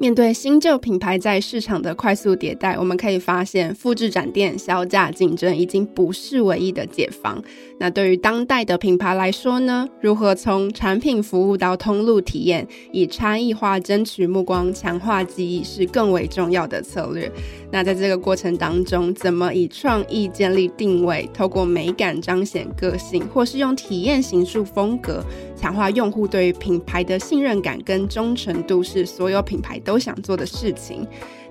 [0.00, 7.42] 面对新旧品牌在市场的快速迭代，我们可以发现，复制展店、削价竞争已经不是唯一的解方。
[7.78, 9.88] 那对于当代的品牌来说呢？
[10.00, 17.30] 如何从产品服务到通路体验，以差异化争取目光、强化记忆，是更为重要的策略。
[17.70, 25.24] 那在这个过程当中，怎么以创意建立定位，透过美感彰显个性，或是用体验形塑风格，
[25.56, 31.06] 强化用户对于品牌的信任感跟忠诚度，是所有品牌都想做的事情。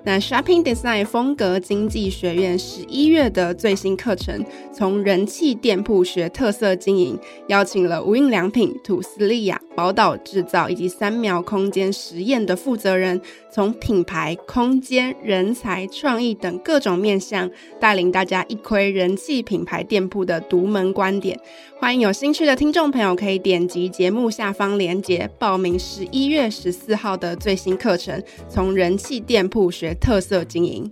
[0.06, 13.20] 那 Shopping Design 风格经济学院十一月的最新课程，从人气店铺学特色经营，邀请了无印良品、土斯利亚、宝岛制造以及三苗空间实验的负责人，
[13.50, 17.50] 从品牌、空间、人才、创意等各种面向，
[17.80, 21.38] 带领大家一窥人气品牌店铺的独门观点。
[21.78, 30.90] 欢迎有兴趣的听众朋友可以点击节目下方链接报名十一月十四号的最新课程，从人气店铺学特色经营。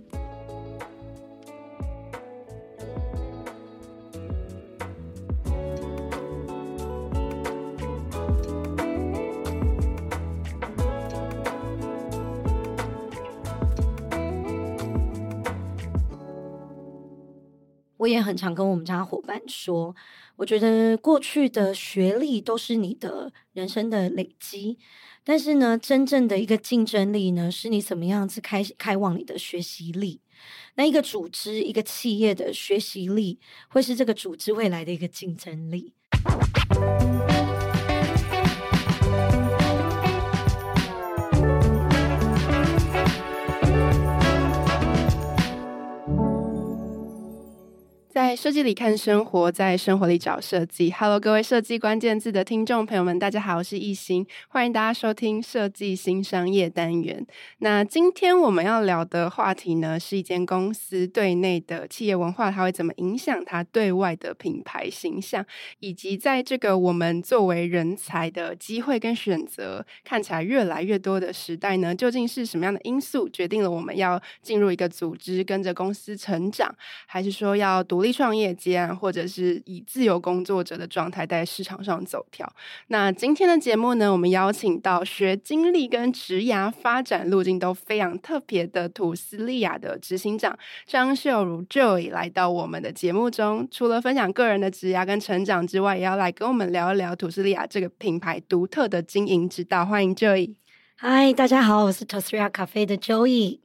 [18.03, 19.95] 我也很常跟我们家伙伴说，
[20.35, 24.77] 我觉得过去的学历都是你的人生的累积，
[25.23, 30.19] 但是呢，真正的一个竞争力呢，是你怎么样子开开往你的学习力。
[30.75, 35.93] 那一个组织、一个企业的学习力，会是这个组织未来的一个竞争力。
[48.13, 50.91] 在设计里看生活，在生活里找设计。
[50.91, 57.25] Hello，各位设计关键字的听众朋友们，大家好，我是易欣，欢迎大家收听设计新商业单元。
[57.57, 65.43] 那今天我们要聊的话题呢，是一间公司对内的企业文化，它会怎么影响它对外的品牌形象，
[65.79, 76.71] 以及在这个我们作为人才的机会跟选择看起来越来越多的时代呢，究竟是什么样的因素决定了我们要进入一个组织，跟着公司成长，
[77.07, 82.45] 还是说要独独立创业家，或者是以自由工作者的状态在市场上走跳。
[82.87, 93.65] 那今天的节目呢，我们邀请到学经历跟职涯发展路径都非常特别的土斯利亚的执行长张秀如 Joy 来到我们的节目中。
[93.71, 99.85] 除了分享个人的职涯跟成长之外，也要来跟我们聊一聊土斯利亚这个品牌独特的经营之道。
[99.85, 100.53] 欢迎 Joy。
[100.97, 103.59] 嗨，大家好，我是吐司利亚咖啡的 Joy。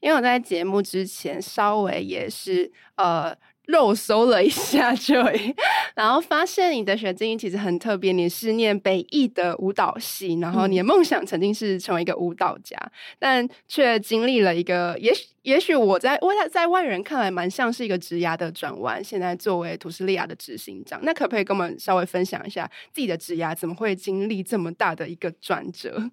[0.00, 3.32] 因为我在节目之前稍微也是呃。
[3.66, 5.54] 肉搜了一下 Joy，
[5.94, 8.12] 然后发现你的学经历其实很特别。
[8.12, 12.76] 你是念北艺的舞蹈系，然后你的梦想曾经是成为一个舞蹈家，
[13.18, 19.02] 但却经历了一个，也许也许我在外在外人看来蛮像是一个职涯的转弯。
[19.02, 26.10] 现在作为图斯利亚的执行长，那可不可以跟我们稍微分享一下自己的职涯怎么会经历这么大的一个转折？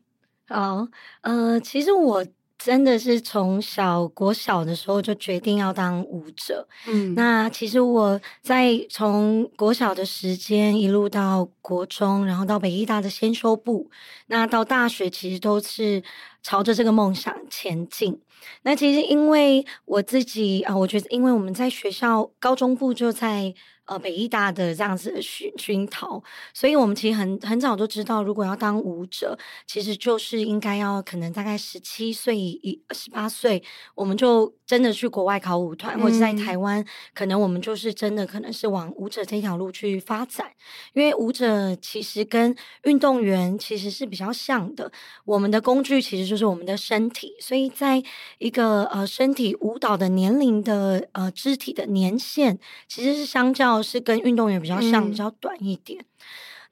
[0.47, 0.88] 好，
[1.22, 2.25] 呃，其实我。
[2.64, 13.90] 真的是从小国小的时候就决定要当舞者，嗯，那其实我在从国小的时间一路到国中，然后到北艺大的先修部，
[14.28, 16.04] 那到大学其实都是
[16.44, 18.22] 朝着这个梦想前进。
[18.64, 23.54] 那其实因为我自己啊，我觉得因为我们在学校高中部就在。
[23.91, 29.38] 呃，北艺大的这样子的熏熏陶，所以我们其实很很早就知道，如果要当舞者，
[29.68, 33.62] 其实就是应该要可能大概十七岁一十八岁，
[33.94, 40.50] 我们就真的去国外考舞团，或者在台湾，可能我们就是真的可能是往舞者这条路去发展。
[40.94, 44.90] 因为舞者其实跟运动员其实是比较像的，
[45.25, 48.01] 我们的工具其实就是我们的身体，所以在
[48.38, 52.57] 一个呃身体舞蹈的年龄的呃肢体的年限，
[52.88, 53.81] 其实是相较。
[53.81, 56.00] 是跟运动员比较像，比较短一点。
[56.00, 56.06] 嗯、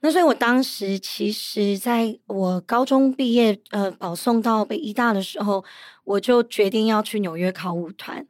[0.00, 5.64] 那所以，我当时其实在我高中毕业，呃，保送到北医大的时候，
[6.04, 8.26] 我就决定要去纽约考舞团。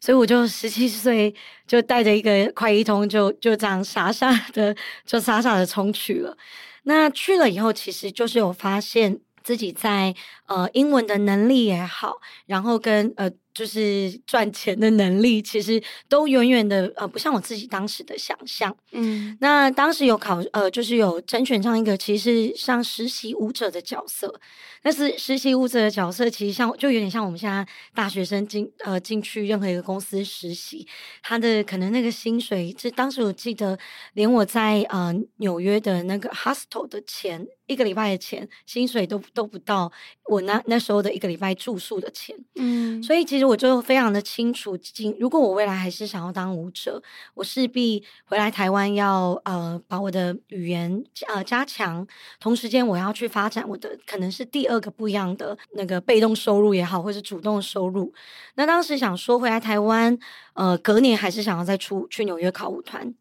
[0.00, 1.34] 所以，我就十七岁
[1.66, 4.74] 就带着一个快一通，就就这样傻傻的，
[5.06, 6.36] 就傻傻的冲去了。
[6.82, 10.14] 那去了以后，其实就是有发现自己在
[10.46, 12.16] 呃英文的能力也好，
[12.46, 13.30] 然后跟呃。
[13.54, 18.76] 就是赚钱的能力，其实都远远的呃不像我自己当时的想象。
[18.92, 24.40] 嗯，那当时有考呃，就是有甄选上一个，其实像实习舞者的角色。
[24.82, 30.86] 但是实习舞者的角色，其实像就有点像我们现在大学生进呃进去任何一个公司实习，
[31.22, 33.78] 他的可能那个薪水，这当时我记得，
[34.12, 37.46] 连我在呃纽约的那个 hostel 的钱。
[37.66, 39.90] 一个礼拜的钱，薪水都都不到
[40.28, 42.36] 我那那时候的一个礼拜住宿的钱。
[42.56, 47.02] 嗯，所以其实我就非常的清楚，今如果我未来还是想要当舞者，
[47.34, 52.06] 我势必回来台湾要呃把我的语言呃加强，
[52.40, 58.12] 同时间我要去发展我的可能是第二个不一样的那个被动收入也好，或是主动收入。
[58.54, 60.18] 那当时想说回来台湾，
[60.54, 63.14] 呃，隔年还是想要再出去纽约考舞团。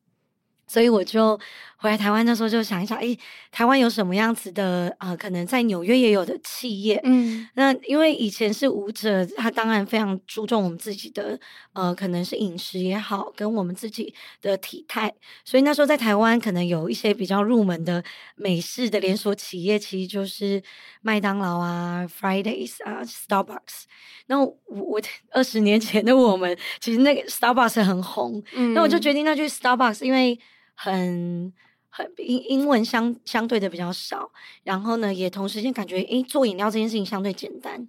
[0.66, 1.40] 所以我就
[1.83, 3.13] 回来台湾那时候就想一想，哎，
[3.51, 11.38] 台湾有什么样子的呃，可能在纽约也有的企业，嗯，那因为以前是舞者，他当然非常注重我们自己的
[11.74, 15.13] 呃，可能是饮食也好，跟我们自己的体态，
[15.44, 18.01] 所以那时候在台湾可能有一些比较入门的
[18.38, 20.63] 美式的连锁企业，其实就是
[21.01, 23.83] 麦当劳啊、Fridays 啊、Starbucks。
[24.27, 25.01] 那我我
[25.31, 30.39] 二十年前的我们，其实那个 Starbucks 很红，嗯，那我就决定要去 Starbucks，因为。
[30.75, 31.53] 很
[31.95, 34.31] 很英英文相相对的比较少，
[34.63, 37.88] 然后呢，也同时间感觉诶，做饮料这件事情相对简单。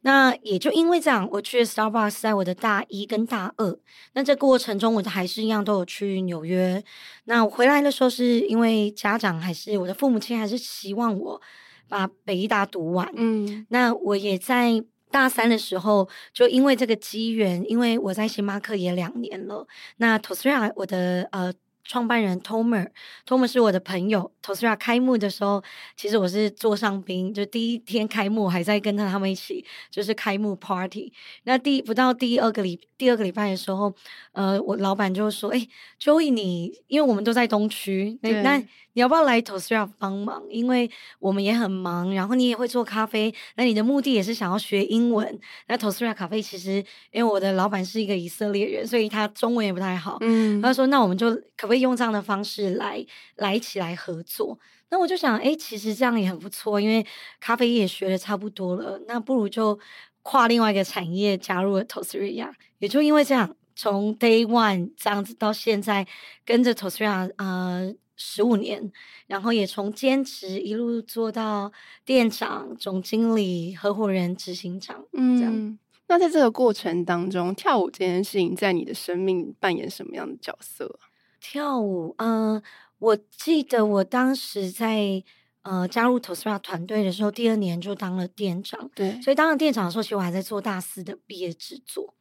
[0.00, 3.78] 那也就因为这样，我去了 Starbucks，在我的大一跟大二，
[4.14, 6.82] 那这过程中我还是一样都有去纽约。
[7.24, 11.40] 那我回来的时候，是因为家长还是我的父母亲还是希望我
[11.86, 13.10] 把北艺大读完。
[13.14, 19.66] 嗯，那我也在大三的时候，就因为这个机缘，因为我在星巴克也两年了。
[19.98, 21.52] 那 TOSRA 我的呃。
[21.84, 24.30] 创办人 Tomer，Tomer 是我的朋友。
[24.42, 25.62] TOSRA 开幕的时候，
[25.96, 31.12] 其实我是座上宾，就第一天开幕还在跟着他们一起，就是开幕 party。
[31.44, 33.94] 那第不到第二个礼第二个礼拜的时候，
[34.32, 35.68] 呃，我老板就说：“哎、欸
[36.00, 40.42] ，Joey，你因为我们都在东区，那那你要不要来 TOSRA 帮忙？
[40.50, 45.40] 因为我们也很忙，然后你也会做咖啡，那你的目的也是想要学英文。
[45.68, 50.18] 那 TOSRA 咖啡其实，因为我的老板是一个以色列人，所以他中文也不太好。
[50.20, 53.04] 嗯，他说：那我们就可不可以？”会用这样的方式来
[53.36, 54.56] 来一起来合作，
[54.90, 57.04] 那我就想，哎，其实这样也很不错，因为
[57.40, 59.76] 咖啡也学的差不多了，那不如就
[60.22, 66.06] 跨另外一个产业加入了 Tosria 也就因为这样，从 Day One 这样子到现在
[66.44, 68.92] 跟着 Tosria 呃十五年，
[69.26, 71.72] 然后也从兼职一路做到
[72.04, 75.78] 店长、总经理、合伙人、执行长，嗯，这样。
[76.06, 81.00] 那在这个过程当中，跳舞这件事情在你的生命扮演什么样的角色？
[81.46, 82.62] 跳舞，嗯、呃，
[82.98, 85.22] 我记得我当时在
[85.60, 88.90] 呃加入 TOSRA 团队的时候，第二年就当了店长。
[88.94, 92.14] 对，所以当了店长的时候，其实我还在做大四的毕业制作。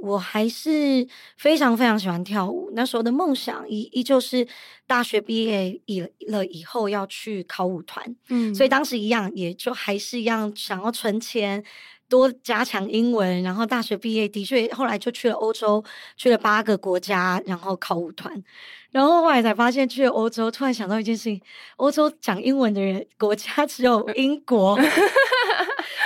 [0.00, 1.06] 我还是
[1.36, 4.46] 非常非常喜欢跳舞，那时候的梦想依依旧是
[4.86, 8.14] 大学毕业以了以后要去考舞团。
[8.28, 11.64] 嗯，所以当时一样，也就还是一样想要存钱。
[12.10, 15.82] 多加强英文，然后大学毕业的确后来就去了欧洲，
[16.16, 18.42] 去了八个国家，然后考舞团，
[18.90, 21.40] 然后后来才发现去了欧洲，突然想到一件事情：
[21.76, 24.76] 欧洲讲英文的人国家只有英国。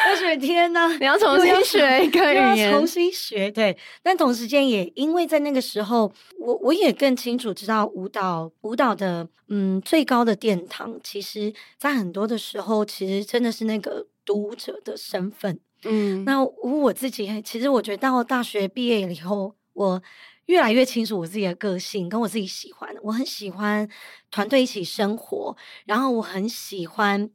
[0.07, 3.77] 我觉得天呐，你要重新学一个语言，重新学对。
[4.03, 15.59] 但同时间也因为在那个时候，我我也更清楚知道舞蹈舞蹈的嗯最高的殿堂，其实在很多的时候，其实真的是那个读者的身份。
[15.85, 20.03] 嗯，那我我自己其实我觉得到大学毕业以后，我
[20.47, 22.95] 越来越清楚我自己的个性，跟我自己喜欢。
[23.03, 23.89] 我很喜欢
[24.31, 27.31] 团队一起生活，然后我很喜欢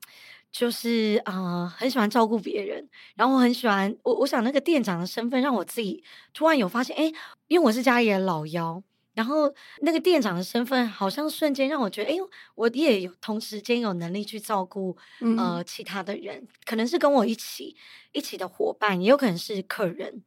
[0.52, 6.04] 就是啊、很喜欢照顾别人，然后我很喜欢我我想那个店长的身份让我自己
[6.34, 7.12] 突然有发现，哎，
[7.48, 8.84] 因为我是家里的老幺。
[9.16, 14.96] 然后那个店长的身份，好像瞬间让我觉得，哎呦，我也有同时间有能力去照顾
[15.38, 17.76] 呃其他的人，可能是跟我一起
[18.14, 20.24] 一起的伙伴，也有可能是客人。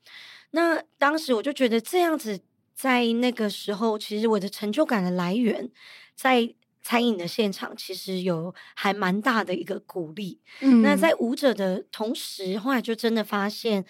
[0.51, 2.41] 那当时我就觉得这样子，
[2.75, 5.71] 在那个时候，其实我的成就感的来源，
[6.15, 10.41] 在餐饮的现场，其实有还蛮大的一个鼓励。
[10.61, 13.87] 嗯，那在舞者的同时，后来就真的发现，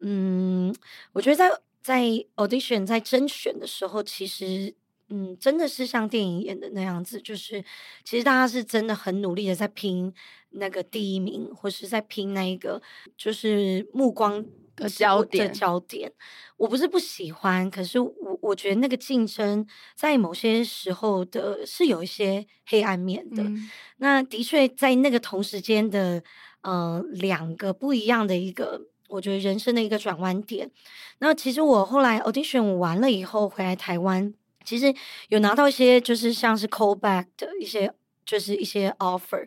[0.00, 0.72] 嗯，
[1.14, 1.50] 我觉得在。
[1.84, 2.02] 在
[2.36, 4.74] audition 在甄选的时候，其实
[5.10, 7.62] 嗯，真的是像电影演的那样子，就是
[8.02, 10.10] 其实大家是真的很努力的在拼
[10.52, 12.80] 那个第一名，或是在拼那一个
[13.18, 14.42] 就是目光
[14.74, 16.10] 的焦点焦点。
[16.56, 23.42] 我不是不喜欢，可是我我觉得那个竞争在某些时候的是有一些黑暗面的。
[23.42, 26.24] 嗯、那的确在那个同时间的
[26.62, 28.80] 呃两个不一样的一个。
[29.14, 30.70] 我觉得人生的一个转弯点。
[31.18, 34.94] 那其实我后来 audition 完了以后回来台湾，其实
[35.28, 37.92] 有拿到一些就是像是 callback 的一些
[38.26, 39.46] 就是一些 offer，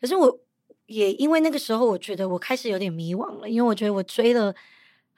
[0.00, 0.38] 可是我
[0.86, 4.54] 也因为那个时候我觉得我开始有点迷惘了，因为我觉得我追了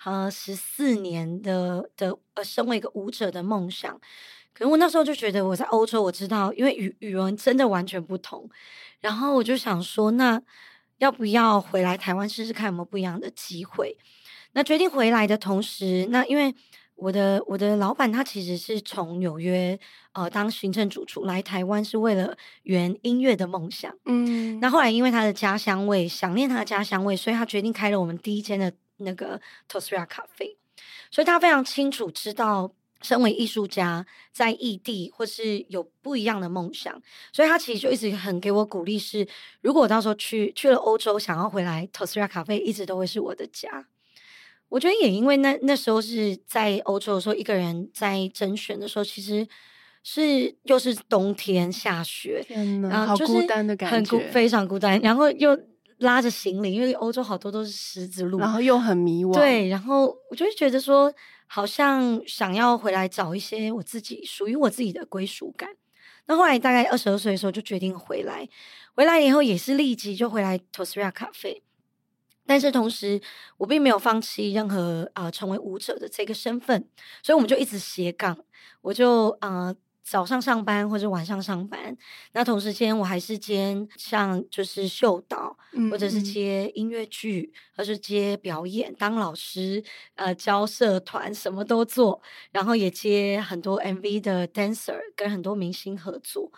[0.04, 4.00] 呃十四年的的呃身为一个舞者的梦想。
[4.52, 8.48] 可是我那时候就觉得我在欧洲，我知道，因为语语文真的完全不同。
[9.00, 10.40] 然后我就想说，那
[10.98, 13.96] 要不要回来台湾试试看有没有不一样的机会？
[14.52, 16.54] 那决定回来的同时，那因为
[16.94, 19.78] 我的我的老板他其实是从纽约
[20.12, 23.92] 呃当行政主厨来台湾，是为了圆音乐的梦想。
[24.04, 30.56] 嗯，那后来因为他的家乡味，想念他的家乡味，所以他决定开了我们第一间的那个 Tosria 咖啡。
[31.10, 32.72] 所以他非常清楚知道。
[33.04, 36.98] 身为艺术家，在异地或是有不一样的梦想，
[37.30, 38.98] 所以他其实就一直很给我鼓励。
[38.98, 39.28] 是
[39.60, 43.86] 如果我到时候去去了欧洲，想要回来，Tosria 咖啡一直都会是我的家。
[44.70, 49.46] 我觉得也因为那那时候是在欧洲的时候，一个人在甄选的时候，其实
[50.02, 54.98] 是又是冬天下雪，天哪，然后就是好孤单的感觉，很非常孤单。
[55.00, 55.56] 然后又
[55.98, 59.34] 拉着行李，因为欧洲好多都是石子路，然后又很迷惘。
[59.34, 61.12] 对，然后我就会觉得说。
[61.46, 65.70] 好像想要回来找一些我自己属于我自己的归属感。
[66.26, 68.48] 那后来大概二十二岁的时候就决定回来，
[68.94, 71.62] 回来以后也是立即就回来 Tosria 咖啡。
[72.46, 73.20] 但是同时
[73.56, 76.88] 我并没有放弃任何啊、成为舞者的这个身份，
[77.22, 78.38] 所以我们就一直斜杠，
[78.82, 79.74] 我就啊。
[80.04, 81.96] 早上上班或者晚上上班，
[82.32, 89.82] 那同时间我还是兼像就是秀导，嗯嗯或者是接音乐剧，或是接表演，当老师，
[90.16, 92.20] 呃，教社团，什么都做，
[92.52, 96.52] 然后也接很多 MV 的 dancer，跟很多明星合作，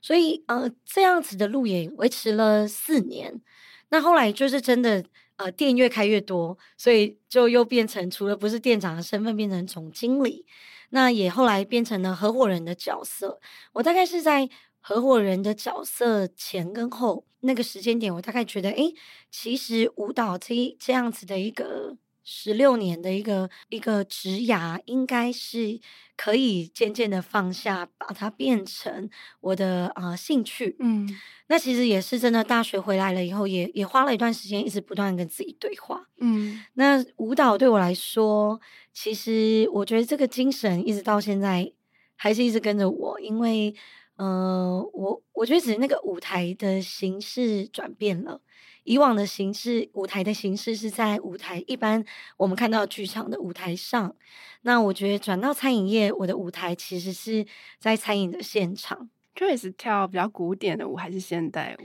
[0.00, 3.40] 所以呃，这样子的路也维持了四年。
[3.88, 5.04] 那后来就是真的，
[5.36, 10.46] 呃，店越开越多，所以就又变成除了不是店长的身份，变成总经理。
[10.94, 13.40] 那也后来变成了合伙人的角色。
[13.72, 14.48] 我大概是在
[14.80, 18.92] 合伙人的角色前跟后那个时间点，我大概觉得，哎，
[19.30, 25.80] 其实舞蹈这这样子的一个十六年的一个一个职涯，应该是
[26.16, 29.08] 可以渐渐的放下，把它变成
[29.40, 30.76] 我的啊、呃、兴趣。
[30.78, 31.08] 嗯，
[31.48, 32.42] 那其实也是真的。
[32.44, 36.06] 大学回来了以后也，也也花了一段时间，一直不断跟自己对话。
[36.18, 38.60] 嗯，那舞蹈对我来说。
[38.94, 41.72] 其实我觉得这个精神一直到现在
[42.14, 43.74] 还是一直跟着我，因为，
[44.16, 48.42] 呃，我我觉得只是那个舞台的形式转变了，
[48.84, 52.04] 以往的形式，舞台的形式是在舞台一般
[52.36, 54.14] 我们看到剧场的舞台上，
[54.62, 57.46] 那我觉得转到餐饮业，我的舞台其实是
[57.78, 59.10] 在餐饮的现场。
[59.34, 61.84] Joyce 跳比较古典的舞还是现代舞？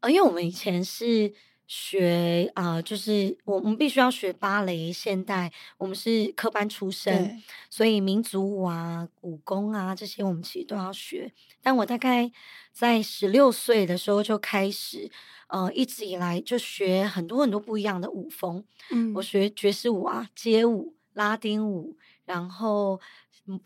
[0.00, 1.32] 呃，因为我们以前是。
[1.72, 11.32] 学啊、呃，就是我们必须要学芭蕾、现代，我们是科班出身，所以民族舞啊、武功啊这些我们其实都要学。
[11.62, 12.28] 但我大概
[12.72, 15.08] 在十六岁的时候就开始，
[15.46, 18.64] 呃，一直以来就学很多很多不一样的舞风。
[18.90, 23.00] 嗯，我学爵士舞啊、街舞、拉丁舞，然后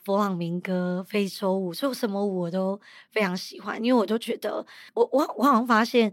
[0.04, 2.78] 佛朗明哥、非洲舞，所以什么舞我都
[3.12, 6.12] 非常喜欢，因为我都觉得，我我我好像发现。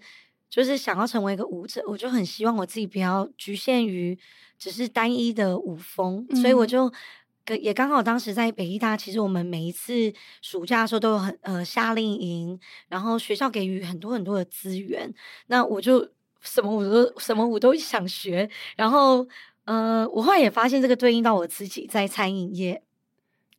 [0.52, 4.16] 就是想要成为一个舞者，我就很希望我自己不要局限于
[4.60, 6.92] 只是单一的舞风，嗯、所以我就
[7.62, 15.12] 也刚好当时在北艺大，其实我们每一次暑假的时候都有很呃夏令营，然后学校给予很多很多的资源，
[15.48, 16.06] 那我就
[16.42, 19.26] 什么舞都什么舞都想学，然后
[19.64, 22.84] 呃，我后来也发现这个对应到我自己在餐饮业，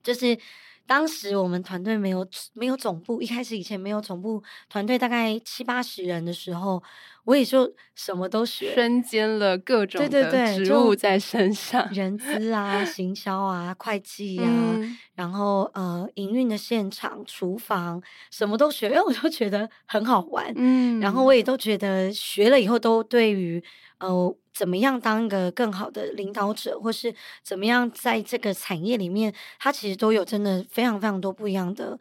[0.03, 0.39] 就是。
[0.87, 6.83] 当时我们团队没有没有总部，一开始以前没有总部团队，大概七八十人的时候，
[7.25, 23.62] 我也就什么都学，身兼了各种的职务在身上，对对对，人资啊、 行销啊、会计啊，嗯、然后呃，营运的现场、厨房，什么都学，因为我都觉得很好玩，嗯，然后我也都觉得学了以后都对于。
[24.03, 31.99] 呃，怎么样当一个更好的领导者，或是怎么样在这个产业里面，他其实都有真的非常非常多不一样的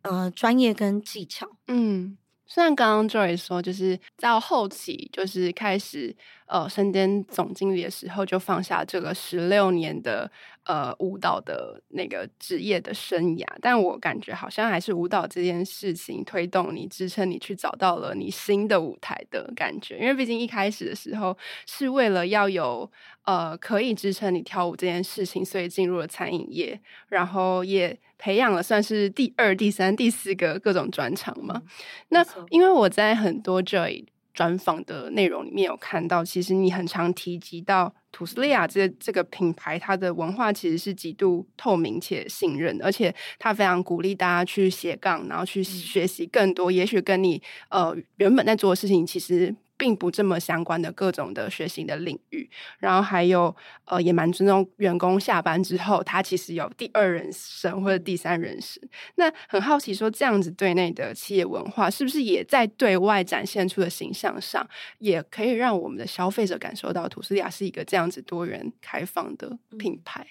[0.00, 1.46] 呃专业跟技巧。
[1.68, 2.16] 嗯，
[2.46, 6.16] 虽然刚刚 Joy 说，就是到后期就是开始
[6.46, 10.30] 呃身兼总经理的时候，就放下这个十六年的。
[10.64, 19.98] 呃，舞蹈的那个职业的生涯，但我感觉好像还是舞蹈这件事情推动你、支撑你去找到了你新的舞台的感觉。
[19.98, 22.88] 因为毕竟一开始的时候是为了要有
[23.24, 31.54] 呃可以支撑你跳舞这件事情，所以进入了餐饮业，然后也培养了算是第二、第三、第四个各种专长嘛。
[31.56, 31.68] 嗯、
[32.10, 34.04] 那因为我在很多 Joy
[34.34, 49.54] 专访的内容里面有看到，其实你很常提及到吐斯利亚这这个品牌，它的文化其实是极度透明且信任，而且它非常鼓励大家去斜杠，然后去学习更多，也许跟你呃原本在做的事情其实。
[49.82, 52.48] 并不这么相关的各种的学习的领域，
[52.78, 53.52] 然后还有
[53.84, 58.80] 呃，也蛮尊重员工下班之后，他其实有第二人生或者第三人生。
[59.16, 64.64] 那很好奇，说这样子对内的企业文化，是不是也在对外展现出的形象上，
[64.98, 70.24] 也可以让我们的消费者感受到土司利亚是一个这样子多元开放的品牌？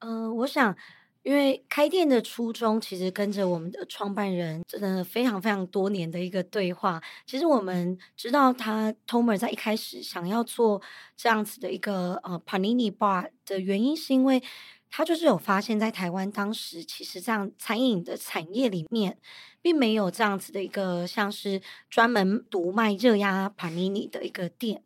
[0.00, 0.76] 嗯、呃，我想。
[1.24, 7.02] 因为开店的初衷，其实跟着我们的创办人真的非常非常多年的一个对话。
[7.26, 10.82] 其实我们知道，他 Tomer 在一开始想要做
[11.16, 14.42] 这样子的一个呃 Panini Bar 的原因，是因为
[14.90, 19.18] 他就是有发现，在台湾当时其实这样餐饮的产业里面，
[19.62, 24.82] 并没有这样子的一个像是专门独卖热压 Panini 的一个店。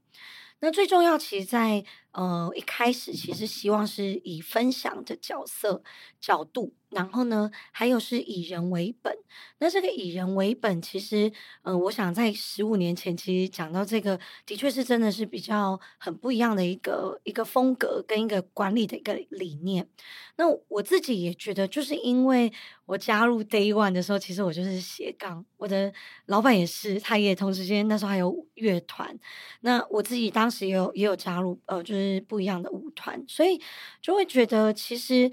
[0.61, 1.85] 那最重要，其实在
[2.18, 5.82] 呃一开始，其实希望是以分享的角色
[6.20, 6.75] 角度。
[6.90, 9.16] 然后呢，还有是以人为本。
[9.59, 11.30] 那这个以人为本，其实，
[11.62, 19.87] 呃，我想在十五年前，其实讲到这个，的确是真的是比较很不一样的一个一个风格跟一个管理的一个理念。
[20.37, 22.50] 那我自己也觉得，就是因为
[22.87, 25.92] 我加入 Day One 的时候，其实我就是斜杠，我的
[26.26, 29.18] 老板也是，他也同时间那时候还有乐团。
[29.61, 33.61] 那我自己当时也有也有加入，呃，就是不一样的舞团，所以
[34.00, 35.30] 就会觉得其实。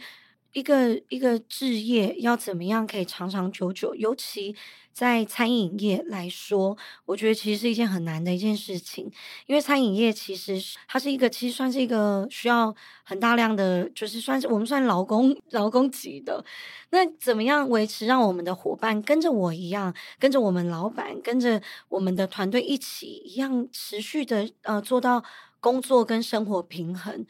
[0.55, 3.93] 一个一个置业要怎么样可以长长久久？
[3.93, 4.55] 尤其
[4.93, 9.11] 在餐饮业来说，我觉得其实是一件很难的一件事情。
[9.47, 10.57] 因为餐饮业其实
[10.87, 16.43] 它是一个，其实算是一个需要很大量的，就是算是我们算劳工劳工级的。
[16.91, 25.21] 那怎么样维持让我们的伙伴跟着我一样，跟着我们老板，跟着我们的团队一起一样持续的呃做到
[25.59, 27.25] 工作跟生活平衡？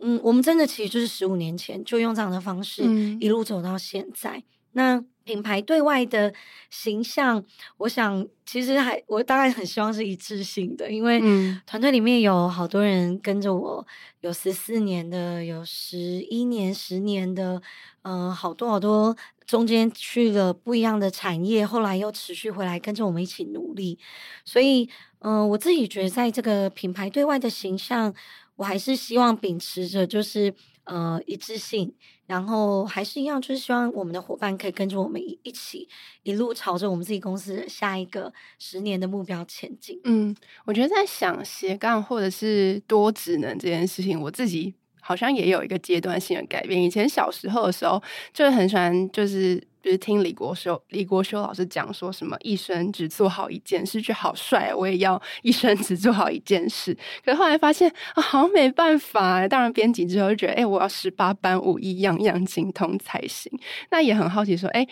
[0.00, 2.82] 嗯，我们真的其实就是十五年前就用这样的方式
[3.20, 4.38] 一路走到现在。
[4.38, 6.32] 嗯、那品牌对外的
[6.70, 7.44] 形象，
[7.76, 11.20] 我想其实还我大概很希望是一致性的，因为
[11.66, 13.86] 团队里面有好多人跟着我，
[14.22, 17.62] 有十四年的，有十一年、十年的，
[18.02, 19.14] 呃，好多好多
[19.46, 23.98] 中间去了不一样的产业，后来又持续回来跟着我们一起努力。
[24.44, 24.88] 所以，
[25.20, 28.14] 嗯、呃，我自己觉得在这个品牌对外的形象。
[28.60, 30.52] 我还是希望秉持着就是
[30.84, 31.94] 呃一致性，
[32.26, 35.88] 然后还是一样，就是希望我们的伙伴可以跟着我们一一起
[36.24, 39.98] 一路朝着我们自己公司下一个十年的目标前进。
[40.04, 46.82] 嗯，我觉得在想斜杠或者是多职能这件事情，我自己好像也有一个阶段性的改变。
[46.82, 48.02] 以前小时候的时候，
[48.34, 49.69] 就很喜欢就是。
[49.82, 56.96] 就是听李国修李国修老师讲说什么一生只做好一件事，就好帅，我也要一生只做好一件事。
[57.24, 59.48] 可是后来发现啊，好像没办法。
[59.48, 63.50] 当然编辑之后就觉得，哎、我要十八般武艺，样样精通才行。
[63.90, 64.86] 那也很好奇说，哎、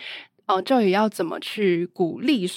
[0.47, 2.49] 哦，教育要怎么去鼓励？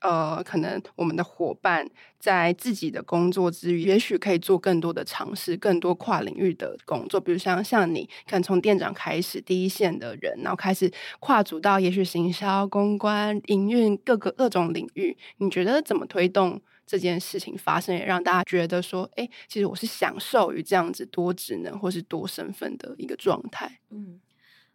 [0.00, 1.86] 呃，可能我们的伙伴
[2.18, 7.20] 在自己的工作之余，也许可以做更多的尝试，更多跨领域的工作。
[7.20, 15.16] 比如像像你，可能从店长开始，第一线的人，然后开始跨足到也许行销、公关、营运各个各种领域。
[15.36, 23.80] 你觉得怎么推动这件事情发生，也让大家觉得说，哎，其实我是享受于这样子多职能或是多身份的一个状态。
[23.90, 24.20] 嗯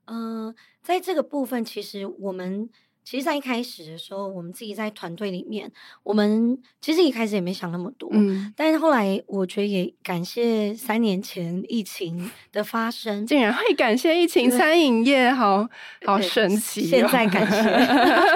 [0.06, 2.70] 嗯、在这个部分，其实我们。
[3.06, 8.10] 其实，在一开始的时候，我们自己在团队里面，我们其实一开始也没想那么多。
[8.12, 15.70] 嗯，但是后来，我觉得也感谢三年前疫情的发生，竟然会感谢疫情，餐饮业好
[16.04, 16.88] 好神奇哦。
[16.90, 17.60] 现在感谢，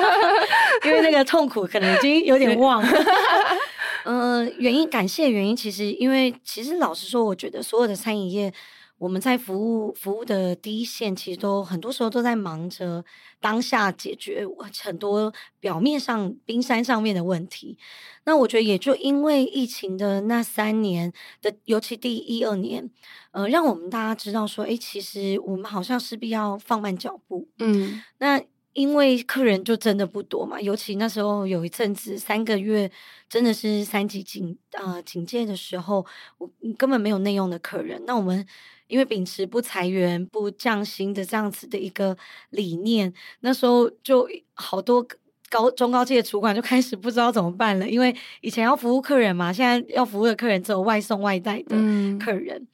[0.87, 2.89] 因为那个痛苦可能已经有点忘了。
[4.05, 8.53] 嗯、呃，原因感谢原因，其实因为其实老实说，我觉得所有的餐饮业。
[8.99, 13.03] 我们在服务服务的第一线，其实都很多时候都在忙着
[13.39, 14.45] 当下解决
[14.83, 17.77] 很多表面上冰山上面的问题。
[18.25, 22.89] 那我觉得也就因为疫情的那三年的，尤其第一二年，
[23.31, 27.47] 呃，让我们大家知道说，哎，其实我们好像势必要放慢脚步。
[27.59, 28.41] 嗯，那
[28.73, 32.91] 因为客人就真的不多嘛，尤其那时候有一阵子三个月
[33.29, 36.05] 真的是三级警呃警戒的时候，
[36.37, 38.03] 我根本没有内用的客人。
[38.05, 38.45] 那我们。
[38.89, 42.17] 因为秉持不裁员、不降薪的这样子的一个
[42.49, 45.07] 理念，那时候就好多
[45.49, 47.87] 高中高阶的主管就开始不知道怎么办了。
[47.87, 51.75] 因为以前要服务客人嘛，现在要服务的客人只有外送外带的
[52.19, 52.57] 客人。
[52.57, 52.67] 嗯、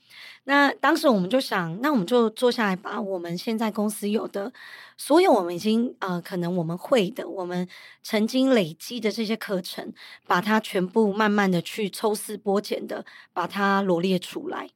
[0.45, 4.51] 那当时我们就想，那我们就坐下来，把我们现在公司有的
[4.97, 7.67] 所有我们已经呃，可能我们会的，我们
[8.03, 9.93] 曾经累积的这些课程，
[10.25, 14.69] 把它全部慢慢的去抽丝剥茧的把它罗列出来。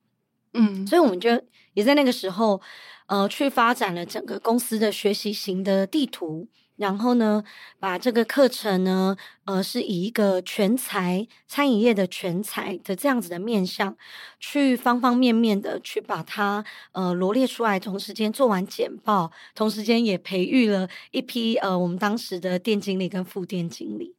[0.54, 1.30] 嗯，所以我们就
[1.74, 2.62] 也在那个时候，
[3.08, 6.48] 呃，去发展了整个公司的学习型的地图。
[6.80, 7.44] 然后呢，
[7.78, 13.98] 把这个课程呢，呃，是以一个全才餐饮业的全才的这样子的面向，
[14.40, 24.16] 去方方面面的去把它呃罗列出来，同时间做完简报，同时间也培育了一批呃我们当时的店经理跟副店经理。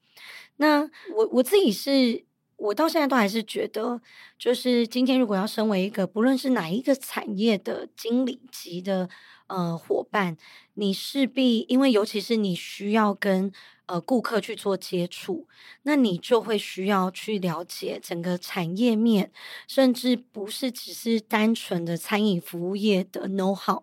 [0.58, 0.82] 那
[1.16, 2.22] 我我自己是，
[2.60, 4.00] 我到现在都还是觉得，
[4.38, 9.08] 就是今天如果要身为一个不论是哪一个产业的经理级的。
[9.52, 10.36] 呃，伙伴，
[10.74, 13.50] 你势必因为尤其是你需要跟
[13.86, 15.48] 呃顾客去做接触，
[15.82, 19.32] 那你就会需要去了解整个产业面，
[19.66, 23.82] 甚至不是只是单纯的餐饮服务业的 know how。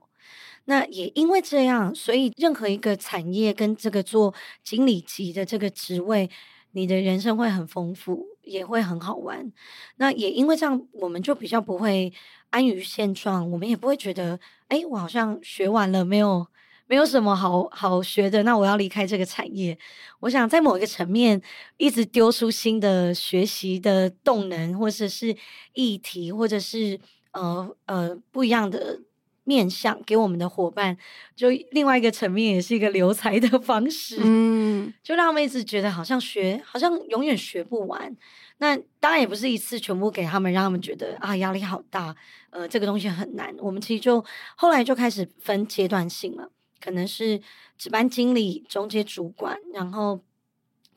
[0.63, 6.29] 那也因为这样，所以任何一个产业跟这个做经理级的这个职位，
[6.71, 9.51] 你的人生会很丰富，也会很好玩。
[9.97, 12.11] 那也因为这样，我们就比较不会。
[12.49, 16.47] 安于现状，我们也不会觉得，哎，我好像学完了，没有，
[16.87, 19.77] 没有什么好好学的，那我要离开这个产业。
[20.21, 21.41] 我想在某一个层面，
[21.75, 25.35] 一直丢出新的学习的动能，或者是
[25.73, 26.97] 议题，或者是
[27.33, 29.01] 呃呃不一样的
[29.47, 30.95] 面向给我们的伙伴，
[31.35, 34.17] 就另外一个层面，也是一个留才的方式。
[34.21, 38.15] 嗯，就让他们一直觉得好像学，好像永远学不完。
[38.57, 42.13] 那当然也不是一次全部给他们，让他们觉得啊压力好大，
[42.49, 43.55] 呃，这个东西很难。
[43.59, 44.23] 我们其实就
[44.57, 47.39] 后来就开始分阶段性了，可能是
[47.77, 50.19] 值班经理、中介主管，然后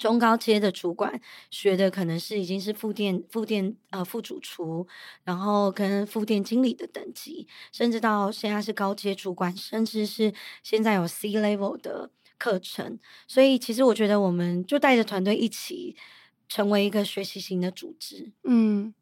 [0.01, 4.87] 中高阶的主管学的可能是已经是副店、副店呃副主厨，
[5.23, 10.33] 然后跟副店经理的等级，甚至到现在是高阶主管，甚至是
[10.63, 12.99] 现在有 C level 的课程。
[13.29, 15.95] 所以其实我觉得我们就带着团队一起。
[16.53, 18.93] 成为一个学习型的组织，嗯，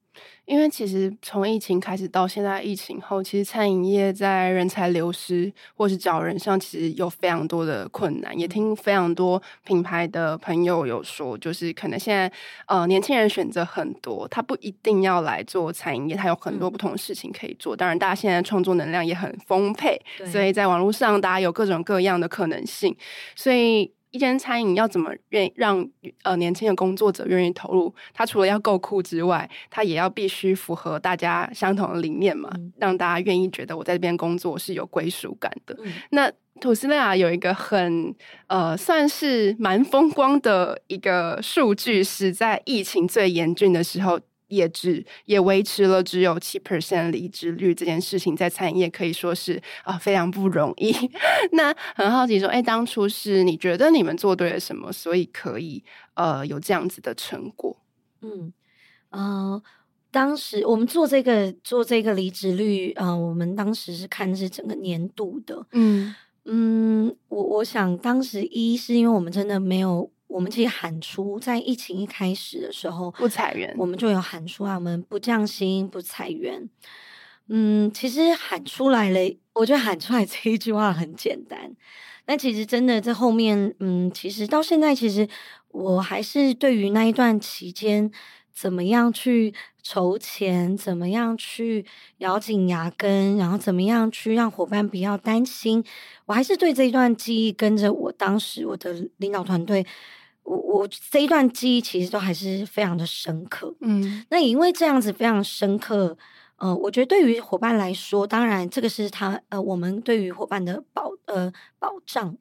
[0.45, 8.37] 因为其实从疫情开始到现在疫情后，其实餐饮业在人才流失或是找人上，其实有非常多的困难。
[8.39, 12.33] 也听非常多品牌的朋友有说，就是可能现在
[12.67, 17.77] 呃年轻人选择很多，他不一定要来做餐饮业，他有很多不同的事情可以做。
[17.77, 20.01] 嗯、当然，大家现在创作能量也很丰沛，
[20.33, 22.97] 所以在网络上大家有各种各样的可能性，
[23.37, 23.93] 所以。
[24.11, 25.87] 一间餐饮要怎么愿意让
[26.23, 27.95] 呃年轻的工作者愿意投入？
[28.15, 35.77] 他除了要够酷之外，他也要必须符合大家相同的理念嘛，嗯、让大家愿意觉得我在这边工作是有归属感的。
[35.85, 38.15] 嗯、那土司利亚有一个很
[38.47, 44.19] 呃算是蛮风光的一个数据，是在疫情最严峻的时候。
[44.49, 50.93] 也只也维持了只有七 percent 离职率这件事情，在餐饮业可以说是啊、呃、非常不容易。
[51.53, 55.85] 那很好奇说，哎、欸，当初是你觉得你们做对了什么，所以可以
[56.15, 57.77] 呃有这样子的成果？
[58.23, 58.53] 嗯
[59.11, 59.63] 呃，
[60.11, 65.67] 当时我们做这个做这个离职率，呃，我们当时是看是整个年度的。
[65.73, 70.11] 嗯嗯，我我想当时一是因为我们真的没有。
[70.29, 76.69] 我们其实喊出，在疫情一开始的时候，不裁员，我们就有喊出啊，我们不降薪，不裁员。
[77.49, 79.19] 嗯，其实喊出来了，
[79.55, 81.75] 我觉得喊出来 这一句话很简单，
[82.27, 85.27] 但其实真的在后面，嗯，其实到现在，其实
[85.69, 88.11] 我还是对于那一段期间，
[88.53, 91.87] 怎么样去筹钱，怎么样去
[92.19, 95.83] 咬紧牙根，然后怎么样去让伙伴不要担心，
[96.27, 99.87] 我还是对这一段记忆跟着我当时我的领导团队。
[100.49, 106.17] 我我这一段记忆其实都还是非常的深刻，嗯，那也因为这样子非常深刻，
[106.57, 112.35] 呃，我觉得对于伙伴来说，当然这个是他呃，我们对于伙伴的保呃保障。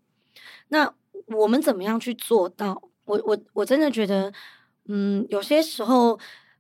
[0.70, 0.93] 那
[1.36, 2.82] 我们怎么样去做到？
[3.04, 4.32] 我我我真的觉得，
[4.88, 6.17] 嗯，有些时候，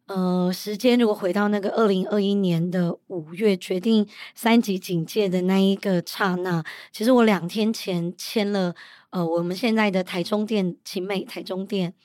[0.07, 4.05] 呃，时间如果回到那个二零二一年的五月决定
[4.35, 8.75] 三级警戒的那一个刹那，其实我两天前签了。
[9.17, 11.95] 呃，我们现在的台中店，晴美台中店，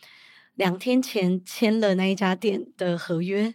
[0.55, 3.55] 两天前签了那一家店的合约，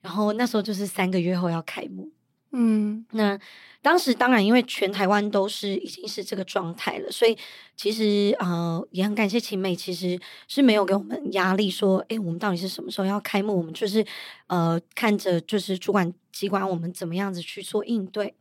[0.00, 2.10] 然后那时候就是三个月后要开幕。
[2.50, 3.38] 嗯，那
[3.80, 7.38] 当时当然因为全台湾都是已经是这个状态了，所以
[7.76, 13.56] 其实呃也很感谢晴美，其实是没有给我们压力说，诶，我们到底是什么时候要开幕？
[13.56, 14.04] 我们就是
[14.48, 18.34] 呃看着就是主管机关我们怎么样子去做应对。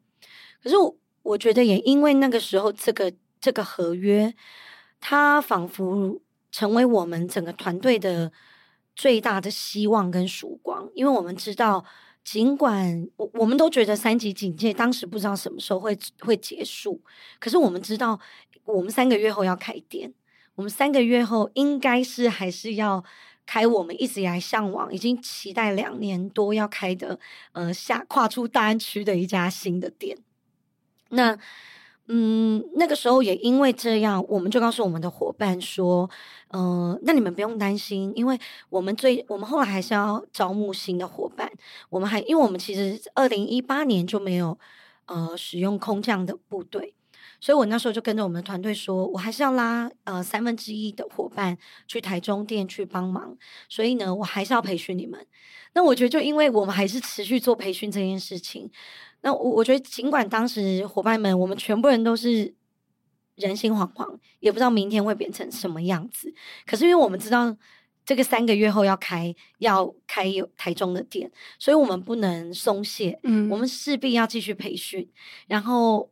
[0.63, 3.13] 可是我我觉得也因为那个时候这个。
[3.45, 4.33] 这个合约，
[4.99, 6.19] 它仿佛
[6.51, 8.31] 成为我们整个团队的
[8.95, 11.85] 最大的希望跟曙光，因为我们知道
[12.23, 16.99] 尽管我我们都觉得三级警戒当时不知道什么时候会会结束，
[17.37, 18.19] 可是我们知道
[18.63, 20.11] 我们三个月后要开店，
[20.55, 23.03] 我们三个月后应该是还是要
[23.45, 27.19] 开我们一直以来向往、已经期待两年多要开的
[27.51, 30.17] 呃下跨出大安区的一家新的店。
[31.09, 31.37] 那
[32.07, 36.07] 嗯，那个时候也因为这样，我们就告诉我们的伙伴说，
[36.49, 38.39] 嗯、那你们不用担心，因为
[38.69, 41.51] 我们最我们后来还是要招募新的伙伴。
[41.89, 44.55] 我们还因为我们其实二零一八年就没有
[45.07, 46.93] 呃使用空降的部队，
[47.39, 53.35] 所以我那时候就跟着我们的团队说，我还是要拉呃三分之一的伙伴去台中店去帮忙。
[53.67, 55.25] 所以呢，我还是要培训你们。
[55.73, 58.69] 那我觉得，就因为我们还是持续做培训这件事情。
[59.25, 62.53] 那我我觉得，尽管当时伙伴们，我们全部人都是
[63.33, 66.31] 人心惶惶，也不知道明天会变成什么样子。
[66.63, 67.57] 可是因为我们知道
[68.05, 73.19] 这个三个月后要开要开有台中的店，所以我们不能松懈。
[73.23, 75.09] 嗯，我们势必要继续培训。
[75.47, 76.07] 然后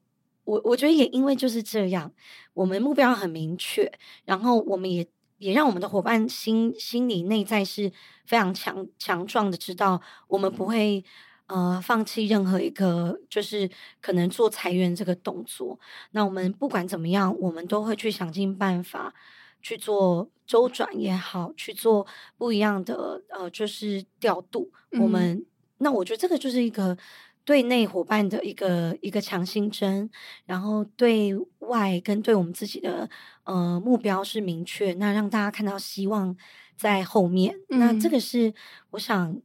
[0.46, 2.12] 我我觉得也因为就是这样，
[2.56, 3.92] 我们目标很明确，
[4.26, 5.06] 然后我们也
[5.38, 7.92] 也让我们的伙伴心心理内在是
[8.26, 11.06] 非常强强壮的，知道我们不会。
[11.48, 13.70] 呃，放弃任何一个就是
[14.02, 15.78] 可能做裁员这个动作，
[16.12, 19.14] 那我们不管怎么样，我们都会去想尽办法
[19.62, 24.72] 去做周转也好，去做不一样的呃，就是调度。
[24.92, 25.46] 嗯、我们
[25.80, 26.98] 那我觉得这个就是一个
[27.44, 30.10] 对内伙伴的一个一个强心针，
[30.46, 33.10] 然后对外跟对我们自己的
[33.44, 36.36] 呃目标是明确，那让大家看到希望
[36.78, 37.56] 在后面。
[37.70, 38.54] 嗯、那这个是
[38.92, 39.40] 我想。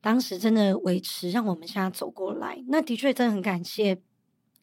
[0.00, 3.98] 当时真的维持，让我们现在走过来，那的确真的很感谢，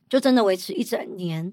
[0.07, 1.51] 就真的维持一整年。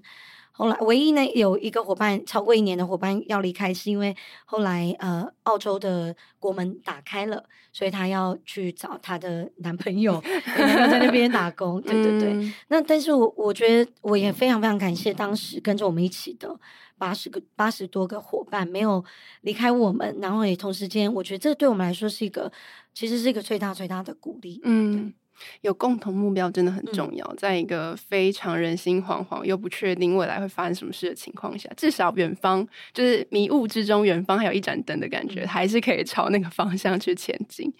[0.59, 4.13] 后来唯一呢有一个伙伴超过一年的伙伴要离开，是因为
[4.45, 10.21] 后来呃澳洲的国门打开了，所以她要去找她的男朋友，
[10.55, 11.81] 在那边打工。
[11.81, 16.59] 对对对，嗯、那但是我我觉得我也非常非常感谢当时跟着我们一起的。
[16.99, 19.01] 八十个八十多个伙伴没有
[19.39, 22.51] 离开我们，然后也同时间，我觉得这对我们来说是一个，
[22.93, 24.59] 其实是一个最大最大的鼓励。
[24.65, 25.13] 嗯，
[25.61, 37.73] 有共同目标真的很重要，嗯、在一个非常人心惶惶又不确定未来会发生什么事的情况下，至少远方就是迷雾之中，远方还有一盏灯的感觉，嗯、还是可以朝那个方向去前进。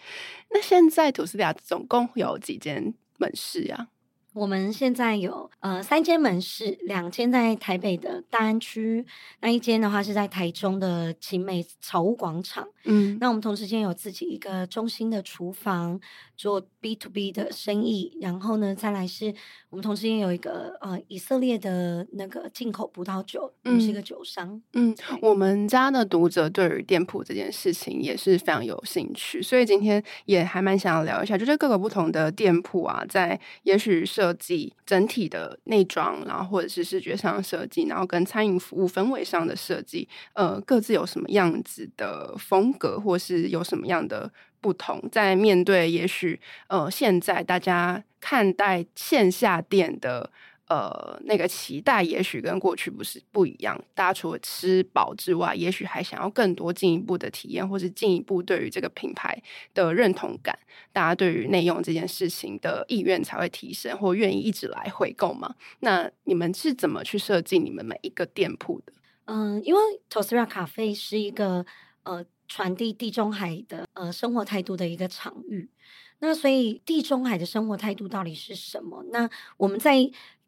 [0.52, 3.88] 那现在土司利亚总共有几间门市呀？
[4.40, 9.06] 我们现在有呃三间门市，两间在台北的大安区，
[9.42, 12.66] 那一间的话是在台中的晴美草屋广场。
[12.86, 16.00] 嗯，那我们同时间有自己一个中心的厨房，
[16.38, 18.18] 做 B to B 的生意。
[18.22, 19.34] 然后呢，再来是
[19.70, 24.62] 我们同时间有一个呃以色列的那个进口葡萄酒，嗯，是一个酒商。
[24.72, 34.29] 嗯，我们家的读者对于店铺这件事情也是非常有兴趣，所以今天也还蛮想要聊一下，就是各个不同的店铺啊，在也许是。
[34.30, 45.04] 设计整体的内装，然后或者是视觉上的设计，然后跟餐饮服务氛围上的设计，呃，各自有什么样子的风格，或是有什么样的不同？
[45.12, 50.30] 在面对也许呃，现在大家看待线下店的。
[50.70, 53.76] 呃，那个期待也许跟过去不是不一样。
[53.96, 59.42] 大家除了吃饱之外，也许还想要更多进一步的体验，或是进一步对于这个品牌
[59.74, 60.58] 的认同感。
[60.94, 65.56] 大家对于内用这件事情的意愿才会提升，或愿意一直来回购嘛？
[65.80, 68.94] 那你们是怎么去设计你们每一个店铺的？
[69.26, 71.66] 嗯，因为 Tosra Cafe 是一个
[72.04, 75.70] 呃传递地中海的呃生活态度的一个场域。
[76.22, 79.06] 那所以地中海的生活态度到底是什么？
[79.12, 79.96] 那我们在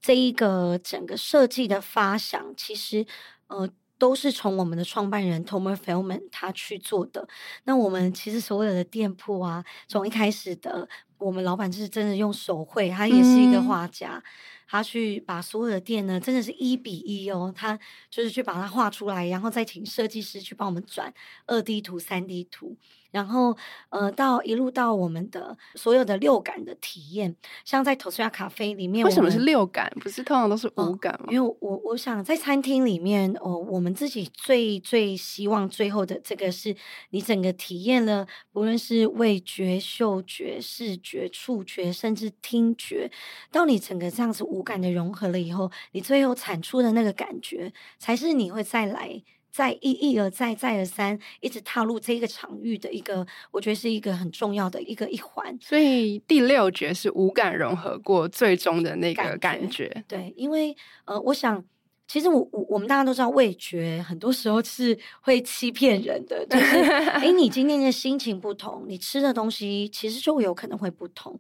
[0.02, 3.06] 这一个整个设计的发想，其实
[3.48, 7.28] 呃都是从我们的创办人 Tomer Feldman 他去做的。
[7.66, 14.24] 那我们其实所有的店铺啊，从一开始的我们老板就是真的用手绘，他也是一个画家，嗯、
[14.68, 17.78] 他去把所有的店呢，真的是一比一哦，他
[18.10, 21.14] 就是去把它画出来，然后再请设计师去帮我们转
[21.46, 22.76] 二 D 图、三 D 图。
[23.12, 23.56] 然后，
[23.90, 29.92] 呃，到一路到我们的所有的六感的体验，像在 Tostera Cafe 里面，为什么是六感？
[30.00, 31.28] 不是通常都是五感吗？
[31.28, 36.76] 哦，因为我我想在餐厅里面，哦，我们自己最最希望最后的这个是
[37.10, 43.12] 你整个体验了，不论是味觉、嗅觉、视觉、触觉，甚至听觉，
[43.52, 49.22] 到你整个这样子五感的融合了以后，你最后产出的那个感觉，才是你会再来。
[49.52, 55.58] 再一一而再再而三，一直踏入这个场域的一个，我觉得是一个很重要的一个一环。
[55.62, 59.62] 所以第六觉是五感融合过最终的那个感觉。
[59.62, 61.64] 感觉对，因为呃，我想
[62.08, 66.78] 其实我我我们大家都知道，味觉很多时候是会欺骗人的，就是
[67.22, 71.40] 诶，你今天的心情不同，你吃的东西其实就有可能会不同。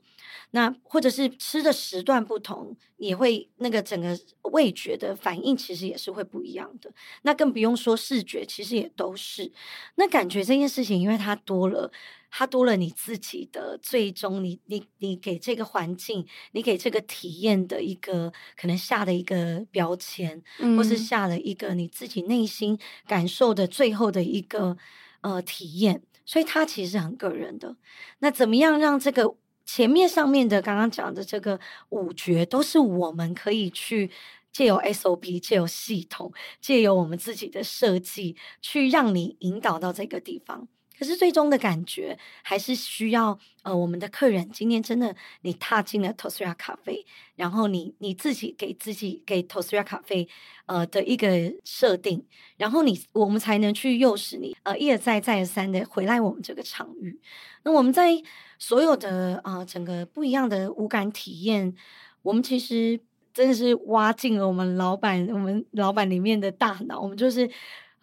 [0.51, 4.15] 那或者是吃的时段不同，也会那个整个
[4.51, 6.93] 味觉的反应其实也是会不一样的。
[7.23, 9.51] 那更不用说视觉，其实也都是。
[9.95, 11.91] 那感觉这件事情，因为它多了，
[12.29, 24.77] 它多了你自己的最终，你你你给这个环境，你给这个体验的一个可能下的一个标签，嗯、或是下了一个你自己内心感受的最后的一个
[25.21, 27.75] 呃体验，所以它其实很个人的。
[28.19, 29.35] 那怎么样让这个？
[29.73, 31.57] 前面上面的刚刚讲的这个
[31.91, 34.11] 五觉，都是我们可以去
[34.51, 40.67] 借由 SOP、借由系统、借由我们自己的设计，去让你引导到这个地方。
[41.01, 47.03] 可是最终的感觉，还是需要呃我们的客人今天真的你踏进了 TOSUYA 咖啡，
[47.35, 50.29] 然后你你自己给自己给 TOSUYA 咖啡
[50.67, 51.27] 呃的一个
[51.63, 52.23] 设定，
[52.55, 57.19] 然后你我们才能去诱使你呃一而再再而三的回来我们这个场域。
[57.63, 58.11] 那我们在
[58.59, 61.73] 所有的呃整个不一样的五感体验，
[62.21, 62.99] 我们其实
[63.33, 67.01] 真的是挖进了我们老板我们老板里面的大脑。
[67.01, 67.49] 我们就是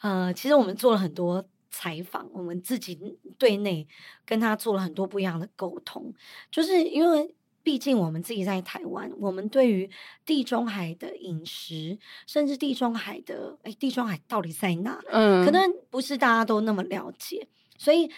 [0.00, 3.86] 呃，其实我们做了很多采访，我们自己对内
[4.24, 6.12] 跟他做了很多不一样的沟通，
[6.50, 9.90] 就是因为毕竟我们自己在台湾，我们对于
[10.24, 15.00] 地中海的饮食，甚至地中海的哎，地中海到底在哪？
[15.08, 18.10] 嗯，可能不是大家都那么了解，所以。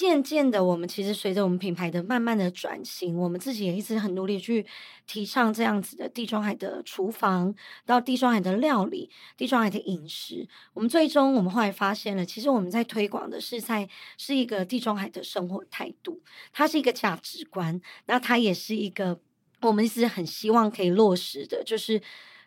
[0.00, 4.64] 渐渐的，我们其实随着我们品牌的慢慢的转型，我们自己也一直很努力去
[5.06, 10.48] 提倡这样子的地中海的厨房，到地中海的料理、地中海的饮食。
[10.72, 13.86] 我们最终，我们后来发现了，其实我们在推广的是在
[14.16, 19.20] 是一个地中海的生活态度，它是一个价值观，那它也是一个
[19.60, 22.00] 我们一直很希望可以落实的，就是。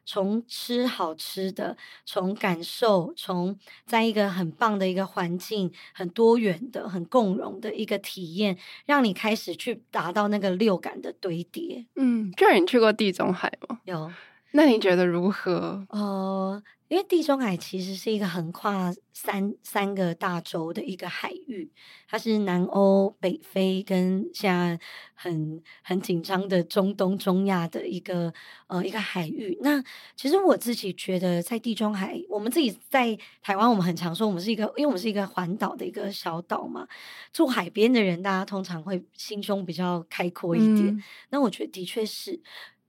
[0.06, 11.86] 从吃好吃的，从感受，从在一个很棒的一个环境，很多元的、很共融的一个体验，让你开始去达到那个六感的堆叠。
[11.96, 13.80] 嗯，这儿你去过地中海吗？
[13.86, 14.12] 有。
[14.54, 15.86] 那你觉得如何？
[15.90, 16.64] 呃。
[16.90, 21.72] 因为地中海其实是一个横跨三三个大洲的一个海域，
[22.08, 24.80] 它是南欧、北非跟现在
[25.16, 28.32] 很很紧张的中东、中亚的一个
[28.68, 29.58] 呃一个海域。
[29.62, 29.84] 那
[30.16, 36.88] 其实我自己觉得，在地中海，我们自己在台湾，我们很常说我们是一个，因为我们是一个环岛的一个小岛嘛，
[37.32, 40.90] 住海边的人，大家通常会心胸比较开阔一点。
[40.90, 42.40] 嗯、那我觉得的确是。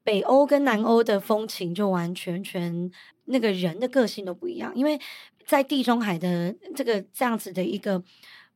[0.05, 2.91] 北欧跟南欧的风情就完全全
[3.25, 5.01] 那个人的个性都不一样，因为
[5.47, 8.05] 在地中海的这个这样子的一个，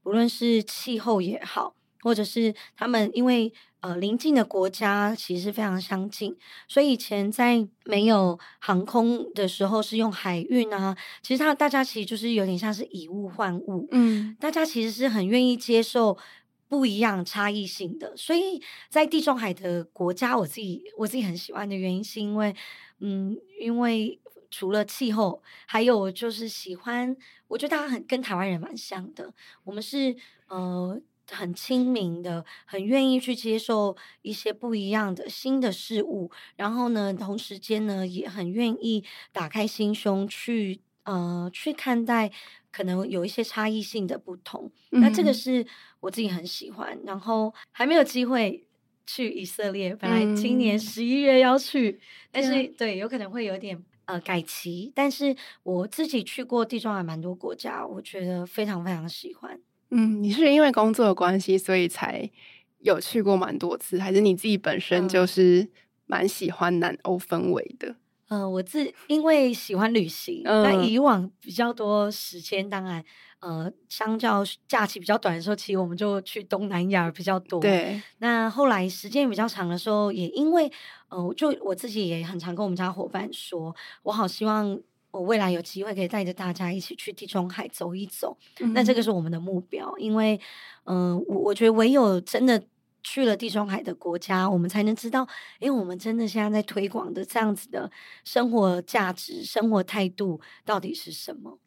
[0.02, 6.36] 不论是气候也好，或者是他们因为呃邻近的国家其实非常相近，
[6.68, 16.18] 所以以前在没有航空的时候是用海运啊，其实他大家其实就是有点像是以物换物，嗯，大家其实是很愿意接受。
[16.68, 22.54] 不一样、差异性的，所以在地中海的国家，我自己我自己很喜欢的原因，是因为，
[23.00, 27.16] 嗯，因为除了气候，还有就是喜欢，
[27.48, 29.32] 我觉得大家很跟台湾人蛮像的，
[29.64, 30.14] 我们是
[30.48, 31.00] 呃
[31.30, 39.02] 很亲民的，很愿意去接受一些不一样的新的事物，然后呢，同时间呢，也很愿意
[39.32, 42.30] 打开心胸去呃去看待。
[42.78, 45.66] 可能有一些差异性的不同，嗯、那这个是
[45.98, 46.96] 我自己很喜欢。
[47.04, 48.64] 然后还没有机会
[49.04, 54.92] 去以色列，本来今年十一月要去，嗯、但是对，有可能会有点呃改期。
[54.94, 59.58] 但是我自己去过地中海蛮多国家，我觉得非常非常喜欢。
[59.90, 62.30] 嗯，你是因为工作的关系，所以才
[62.78, 65.68] 有去过蛮多次，还是你自己本身就是
[66.06, 67.88] 蛮喜欢南欧氛围的？
[67.88, 67.96] 嗯、
[68.28, 73.02] 呃，我自因为喜欢旅行，那、嗯、以往比较多时间，当然，
[73.40, 77.58] 呃，相较假期比较短的时候，其实我们就去东南亚比较多。
[77.58, 80.70] 对，那后来时间比较长的时候，也因为，
[81.08, 84.78] 呃，就我自己也很常跟我们家伙伴说，我好希望
[85.10, 88.36] 我未来有机会可以带着大家一起去地中海走一走。
[88.60, 90.38] 嗯、那这个是我们的目标，因为，
[90.84, 92.62] 嗯、呃，我我觉得唯有真的。
[93.10, 95.26] 去了地中海的国家，我们才能知道，
[95.60, 97.90] 诶，我们真的现在在推广的这样子的
[98.22, 101.58] 生活价值、生活态度到底是什么？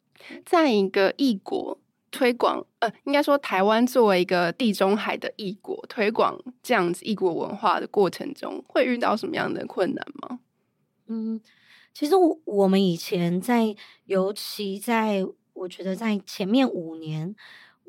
[0.46, 1.80] 在一个异国
[2.12, 10.38] 推广，呃，应该说台湾作为一个地中海的异国，推广这样子异国文化的过程中，会遇到什么样的困难吗？
[11.08, 11.40] 嗯，
[11.92, 13.74] 其实我我们以前在，
[14.04, 17.34] 尤其在我觉得在前面五年。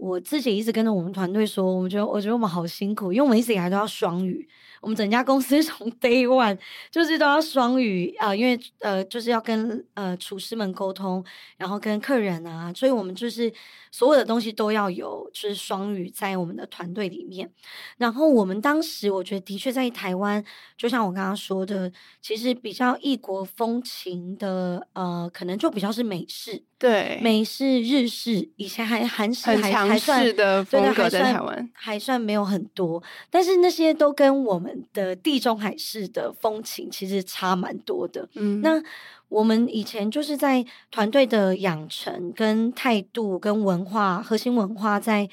[0.03, 4.47] 我自己一直跟着我们团队说，我们觉得我觉得我们好辛苦，因为我们一直以来都要双语。
[4.81, 6.59] 我们整家公司 从 day one
[6.91, 11.23] 就是都要双语啊、因为呃就是要跟呃厨师们沟通，
[11.55, 13.49] 然后跟客人啊，所以我们就是
[13.91, 17.49] 所有的东西都要有就是双语在我们的团队里面。
[17.95, 20.43] 然后我们当时我觉得的确在台湾，
[20.77, 21.89] 就像我刚刚说的，
[22.21, 34.73] 其实比较异国风情的呃，可能就比较是美式，对，美式、日式，以前还韩式还强势的风格在台湾，还算，还算没有很多，但是那些都跟我们。
[34.93, 38.27] 的地中海式的风情其实差蛮多的。
[38.35, 38.81] 嗯，那
[39.29, 45.27] 我们以前就是在团队的养成、跟态度、跟文化、核心文化，在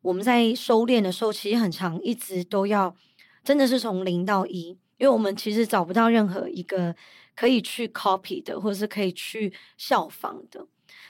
[0.00, 2.94] 我们在收敛的时候，其实很长一直都要
[3.44, 6.94] 真的是从零到一，因为我们其实找不到任何一个
[7.34, 10.66] 可以去 copy 的，或者是可以去效仿的。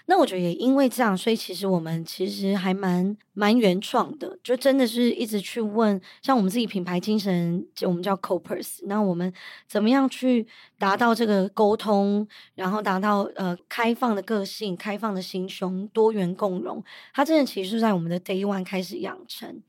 [0.06, 9.32] 那我觉得也因为这样，所以其实我们其实还蛮蛮原创的，就真的是一直去问，像我们自己品牌精神，就我们叫 Copers，那我们
[9.68, 10.46] 怎么样去
[10.78, 16.82] 达到这个沟通，然后达到呃开放的个性、开放的心胸、多元共融，
[17.14, 19.62] 它真的其实是在我们的 Day One 开始养成。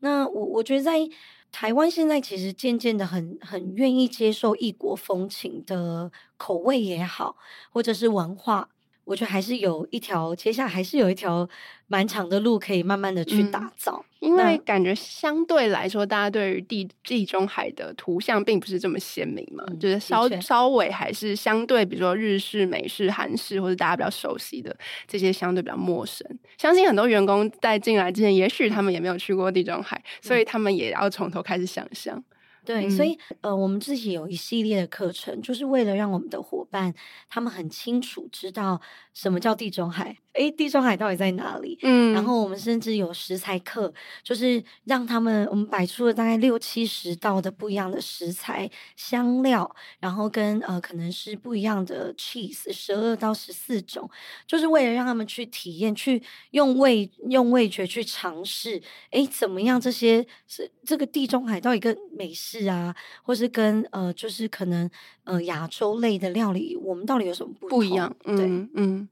[0.00, 1.08] 那我我觉得在
[1.52, 7.36] 台湾现在其实渐渐的很很愿意接受异国风情的口味也好，
[7.70, 8.68] 或者是文化。
[9.06, 11.48] 我觉得还是有一条，接下来还是有一条
[11.86, 14.04] 蛮长的路可以慢慢的去打造。
[14.20, 24.76] 嗯，因为感觉相对来说，大家对于地地中海的图像并不是这么鲜明嘛，嗯，就是稍稍微还是相对，比如说日式、美式、韩式，或者大家比较熟悉的
[25.06, 26.26] 这些，相对比较陌生。
[26.58, 32.20] 相信很多员工在进来之前，也许他们也没有去过地中海，所以他们也要从头开始想象。
[32.66, 36.92] 对，所以呃，我们自己有一系列的课程，就是为了让我们的伙伴
[37.30, 38.80] 他们很清楚知道
[39.14, 40.16] 什么叫地中海。
[40.32, 41.78] 诶，地中海到底在哪里？
[41.80, 43.90] 嗯，然后我们甚至有食材课，
[44.22, 54.10] 就是让他们我们摆出了大概六七十道的不一样的食材香料，然后跟呃可能是不一样的 cheese，十二到十四种，
[54.46, 58.82] 就是为了让他们去体验，去用味用味觉去尝试。
[59.12, 59.80] 诶，怎么样？
[59.80, 62.55] 这些是这个地中海到一个美食。
[62.60, 64.88] 是啊，或是跟呃，就是可能
[65.24, 68.14] 呃亚洲类的料理，我们到底有什么不不一样？
[68.24, 68.46] 嗯、对，
[68.82, 69.08] 嗯，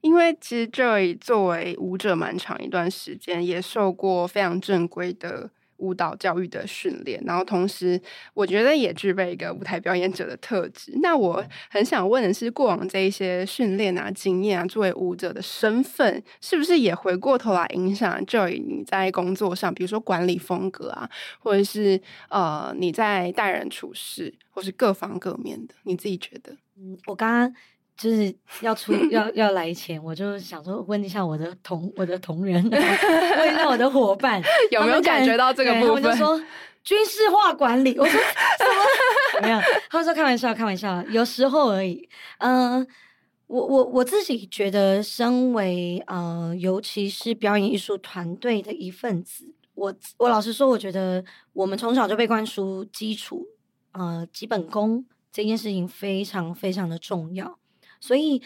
[0.00, 5.50] 因为其实 Joy 作为舞者，蛮长一段时间，也受过非常正规的。
[5.78, 8.00] 舞蹈教育的训练，然后同时
[8.34, 10.92] 我觉得也具备一个舞台表演者的特质。
[11.02, 21.08] 那我很想问的是，过往这一些训练啊、经验啊，作为舞者的身份，是不是也回过头来影响 Joy 你在工作上，比如说管理风格啊，
[21.38, 26.56] 或者是呃你在待人处事，或是各方各面的，你自己觉得？
[26.78, 27.54] 嗯，我刚刚。
[27.96, 35.90] 就是 要出要要来前，我就想说问一下我的同我的同仁， 问一下我的伙伴 有没有感觉到这个部分？
[35.94, 36.40] 我就说
[36.84, 39.46] 军事化管理，我说什么？
[39.46, 42.08] 没有，他说开玩笑，开玩笑，有时候而已。
[42.38, 42.86] 嗯、呃，
[43.48, 53.46] 我我我自己觉得，身为呃，尤其是表演艺术团队的一份子，我我老实说，我觉得我们从小就被灌输基础
[53.92, 57.58] 呃基本功这件事情非常非常的重要。
[58.00, 58.40] 所以，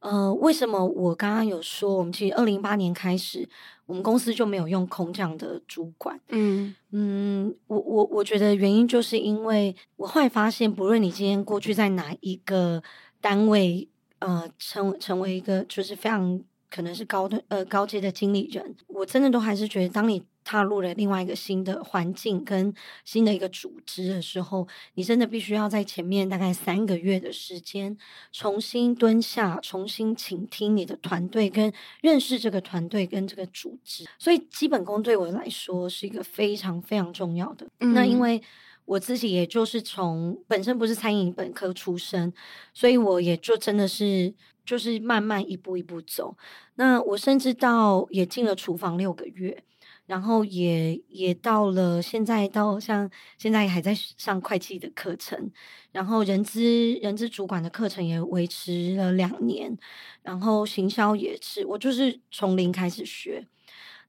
[0.00, 3.48] 呃，为什么我刚刚有说，我们其实二零一八年开始，
[3.86, 6.20] 我们公司就没有用空降的主管？
[6.28, 12.82] 嗯嗯，我我我觉得原因就是因为我后来发现，不论你今天过去在哪一个
[13.20, 13.88] 单位，
[14.18, 16.40] 呃，成成为一个就是非常
[16.76, 20.22] 可能是高的呃高阶的经理人，我真的都还是觉得，当你。
[20.48, 22.72] 踏入了另外一个新的环境跟
[23.04, 24.64] 新的一个组织的时候，
[24.94, 27.98] 你真的必须要在前面大概三个月的时间，
[28.30, 34.04] 重新蹲下，重新倾听你的团队，跟认识这个团队跟这个组织。
[34.20, 37.66] 所以基本功对我来说是一个非常非常重要的。
[37.80, 38.40] 嗯、那因为
[38.84, 42.32] 我自己也就是从本身不是餐饮本科出身，
[42.72, 44.32] 所以我也就真的是
[44.66, 46.36] 就是慢慢一步一步走。
[46.74, 49.62] 那我甚至到也进了厨房六个月。
[50.06, 55.50] 然后也也到了现在，到像现在还在上会计的课程，
[55.90, 56.62] 然后人资
[57.02, 59.76] 人资主管的课程也维持了两年，
[60.22, 63.48] 然后行销也是，我就是从零开始学。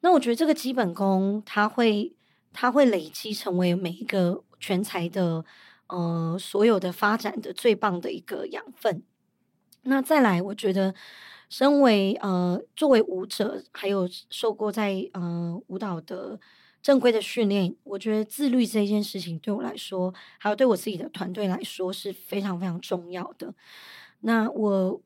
[0.02, 2.14] 那我觉得这个基本功，它会
[2.54, 5.44] 它会累积成为每一个全才的
[5.88, 9.02] 呃所有的发展的最棒的一个养分。
[9.84, 10.94] 那再来，我觉得。
[11.50, 16.38] 身为呃，作为舞者，还有受过在呃舞蹈的
[16.82, 23.54] 正规的训练，我觉得自律这件事情对我来说，还有对我自己的团队来说是非常非常重要的。
[24.20, 25.02] 那我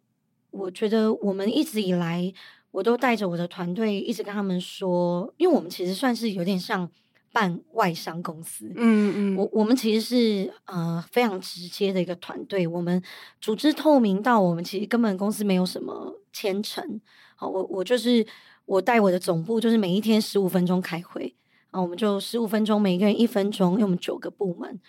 [0.50, 2.34] 我觉得我们一直以来，
[2.72, 6.90] 我都带着我的团队一直跟他们说，因为我们其实算是有点像
[7.32, 13.02] 办外商公司，嗯嗯，我我们其实是呃非常直接的一个团队，我们
[13.40, 17.00] 组织透明到我们其实根本公司没有什么签呈，
[17.36, 18.26] 好，我我就是
[18.66, 21.34] 我带我的总部，就是每一天十五分钟开会，
[21.72, 24.80] 啊，我们就十五分钟，每个人一分钟，因为我们九个部门。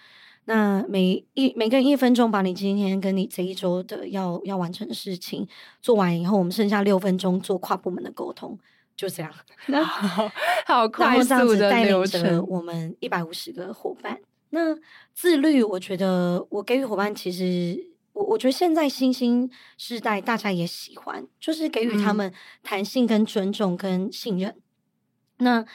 [0.44, 5.46] 那每一每个人一分钟，把你今天跟你这一周的要要完成的事情
[5.80, 8.58] 做完以后，我们剩下六分钟做跨部门的沟通，
[8.96, 9.32] 就这样。
[9.66, 10.30] 那好，
[10.66, 12.22] 好快速的流程。
[12.22, 14.20] 带领着我们一百五十个伙伴，
[14.50, 14.76] 那
[15.12, 22.32] 自律，我觉得我给予伙伴，其实我我觉得现在新兴世代大家也喜欢，就是给予他们
[22.62, 24.50] 弹性、跟尊重、跟信任。
[24.50, 25.66] 嗯、那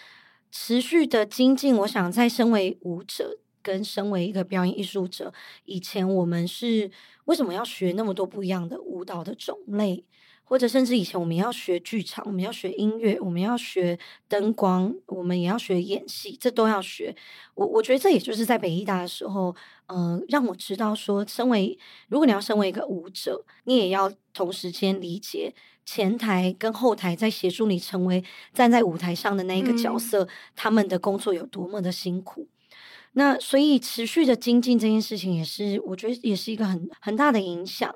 [0.51, 3.39] 持续的精进，我想在身为舞者。
[3.63, 5.33] 跟身为一个表演艺术者，
[5.65, 6.89] 以前我们是
[7.25, 10.05] 为什么要学那么多不一样的舞蹈的种类，
[10.49, 17.13] 或者甚至以前我们要学剧场，我们要学音乐，我们要学灯光，我们也要学演戏，这都要学。
[17.53, 19.53] 我我觉得这也就是在北艺大的时候，
[19.87, 21.77] 呃，让我知道说，身为
[22.07, 25.53] 如果你要身为一个舞者，你也要同时间理解
[25.85, 28.23] 前台跟后台在协助你成为
[28.53, 32.47] 站在舞台上的那一个角色，嗯、他们的工作有多么的辛苦。
[33.13, 37.93] 那所以持续的精进这件事情，也是我觉得也是一个很很大的影响。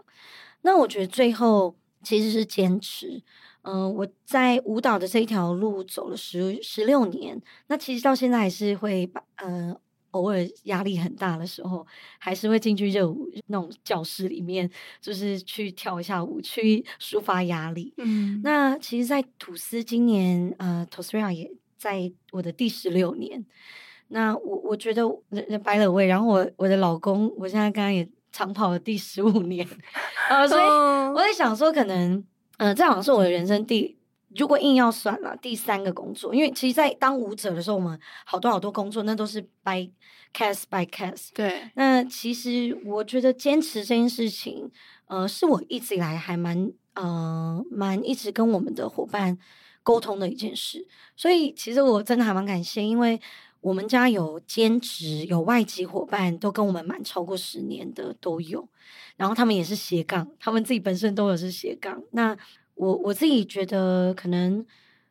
[0.63, 3.21] 那我觉得最后其实是坚持。
[3.63, 9.75] 嗯、呃，我在舞蹈的这一条路走了十十六年，那其实到现在还是会把呃
[10.11, 11.85] 偶尔压力很大的时候，
[12.17, 17.93] 还是会进去热舞那种教室里面，就是去跳一下舞，去抒发压力。
[17.97, 23.45] 嗯，那其实，在吐司今年呃 TOSRIA 也在我的第十六年。
[24.09, 25.07] 那我我觉得
[25.63, 29.67] 白了位，然后我我的老公，我现在刚刚也长跑的第十五年，
[30.29, 32.23] 呃，所以我在想说，可能，
[32.57, 33.97] 呃，这好像是我的人生第，
[34.35, 39.91] 如果硬要算了，第三个工作，因为其实，在当舞者的时候，我们好多好多工作，那都是 by
[40.33, 41.29] cast by cast。
[41.33, 41.69] 对。
[41.75, 44.71] 那其实我觉得坚持这件事情，
[45.07, 49.37] 呃，是我一直以来还蛮呃蛮一直跟我们的伙伴
[49.83, 53.19] 沟通的一件事，所以其实我真的还蛮感谢，因为。
[53.61, 58.67] 我们家有兼职，有外籍伙伴，都跟我们蛮超过十年的都有。
[59.15, 62.01] 然后他们也是斜杠，他们自己本身都有是斜杠。
[62.11, 62.35] 那
[62.73, 64.65] 我我自己觉得可能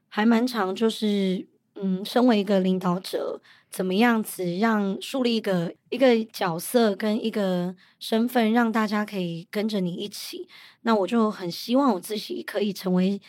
[0.09, 1.47] 还蛮长，就是
[1.77, 3.41] 嗯，身为一个领导者，
[3.71, 10.49] 怎么样子让树立一个一个角色跟一个身份，让大家可以跟着你一起。
[10.83, 13.21] 那我就很希望我自己可以成为。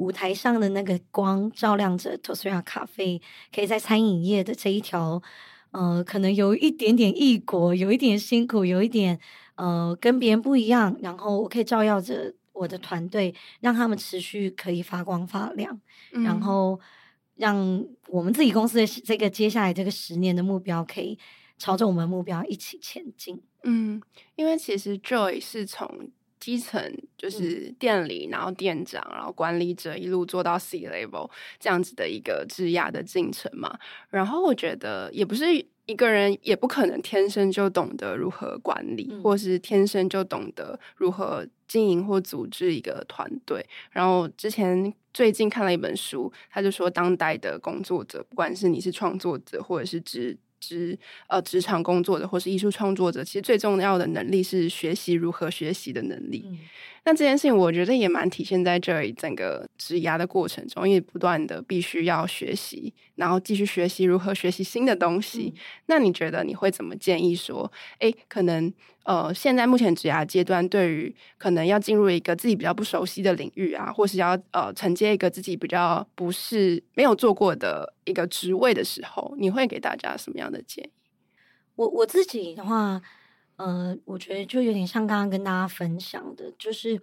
[0.00, 3.20] 舞台上的那个光照亮着 TOSRIA 咖啡，
[3.54, 5.22] 可以在餐饮业的这一条，
[5.72, 9.20] 呃，可能有一点点异国，有一点辛苦，有一点
[9.56, 10.96] 呃跟别人不一样。
[11.02, 15.78] 然后我可以照耀着我的团队，让他们持续可以发光发亮，
[16.14, 16.80] 嗯、然后
[17.36, 21.18] 让我们自己公司的这个接下来这个十年的目标，可以
[21.58, 23.42] 朝着我们目标一起前进。
[23.64, 24.00] 嗯，
[24.34, 26.10] 因为其实 Joy 是从。
[26.40, 26.82] 基层
[27.18, 33.78] 就是店里，然后店长，然后管理者，一路做到 C level 这样子的一个职涯的进程嘛。
[34.08, 35.44] 然后我觉得也不是
[35.84, 43.64] 一个人，也不可能天生就懂得如何管理，或是天生就懂得如何经营或组织一个团队。
[43.90, 50.38] 然后之前最近看了一本书，他就说，当代的工作者，不管是你是创作者，或者是职。
[50.60, 50.98] 职
[51.28, 56.44] 呃，职场工作者或是艺术创作者，其实最重要的能力是学习如何学习的能力。
[57.04, 65.52] 那这件事情，我觉得也蛮体现在这里整个职涯的过程中，因为不断的必须要学习，然后继续学习如何学习新的东西。
[65.56, 68.72] 嗯、那你觉得你会怎么建议说，哎，可能
[69.04, 80.90] 呃，现在目前职涯阶段，对于可能要进入一个自己比较不熟悉的领域啊，或是要呃承接一个自己比较不是没有做过的一个职位的时候，你会给大家什么样的建议？
[81.76, 83.00] 我我自己的话。
[83.60, 86.98] 呃，我觉得就有点像刚刚跟大家分享的，就是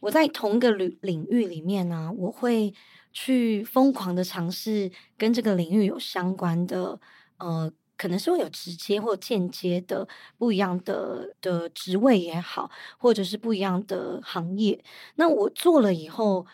[0.00, 2.74] 我在同一个领领域里面呢、啊，我会
[3.14, 7.00] 去疯狂的尝试跟这个领域有相关的，
[7.38, 10.06] 呃，可能是会有直接或间接的
[10.36, 14.84] 不一样的的职位也好，或者是不一样的行业。
[15.14, 16.44] 那我做了以后，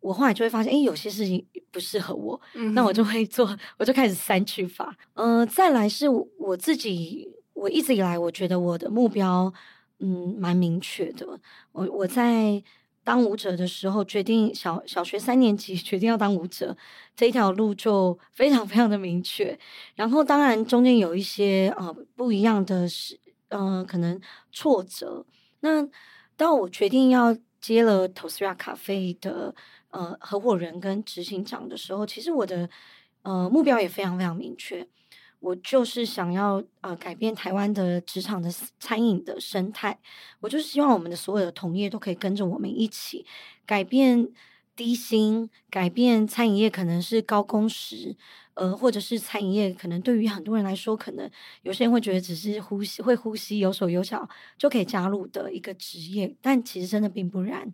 [0.00, 4.96] 我后来就会发现，哎，有些事情不适合我，嗯、那我就会做，我就开始删去法。
[5.12, 7.30] 呃，再来是我自己。
[7.54, 9.52] 我一直以来，我觉得我的目标，
[10.00, 11.26] 嗯，蛮明确的。
[11.72, 12.62] 我我在
[13.04, 16.76] 当舞者的时候，决定小小学三年级 决定要当舞者，
[17.16, 19.56] 这一条路就 非常非常的明确。
[19.94, 24.20] 然后，当然中间有一些呃不一样的是，呃，可能
[24.52, 25.24] 挫折。
[25.60, 25.86] 那
[26.36, 29.54] 当我决定要接了 TOSRIA 咖啡的。
[29.94, 32.68] 呃合伙人跟执行长的时候，其实我的
[33.22, 34.84] 呃目标也非常非常明确。
[35.44, 39.98] 我就是想要呃改变台湾的职场的餐饮的生态，
[40.40, 43.26] 我就是希望我们的所有的同业都可以跟着我们一起
[43.66, 44.26] 改变
[44.74, 48.16] 低薪，改变餐饮业可能是高工时，
[48.54, 51.28] 呃，或者是餐饮业可能对于很多人来说，可能
[51.62, 57.72] 有些人会觉得只是呼吸会呼吸有手有脚就可以加入的一个职业，但其实真的并不然。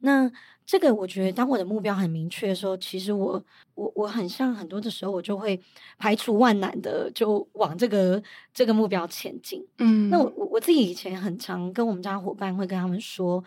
[0.00, 0.30] 那
[0.66, 3.42] 这个我觉得，当我的目标很明确的时候，其实我
[3.76, 5.60] 我我很像很多的时候，我就会
[5.96, 8.20] 排除万难的就往这个
[8.52, 9.64] 这个目标前进。
[9.78, 13.42] 嗯，那我我我自己以前很常跟我们家伙伴会跟他们说，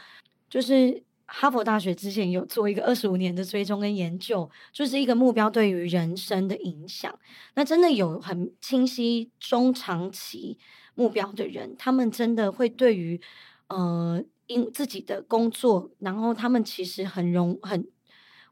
[0.49, 7.17] 就是哈佛大学之前有做一个二十五年的追踪跟研究，就是一个目标对于人生的影响。
[7.55, 10.57] 那真的有很清晰中长期
[10.95, 13.21] 目标的人，他们真的会对于
[13.67, 14.23] 呃。
[14.49, 17.87] 因自己的工作，然后他们其实很容很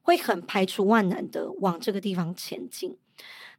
[0.04, 2.96] 会很排除万难的往这个地方前进。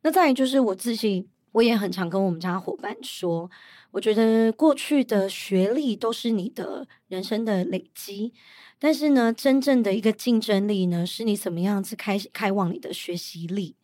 [0.03, 3.51] 那再就是我自己，我也很常跟我们家伙伴说，
[3.91, 8.33] 我觉得过去的学历都是你的人生的累积，
[8.79, 13.77] 但是呢，真正的一个竞争力呢，是你怎么样子开开往你的学习力。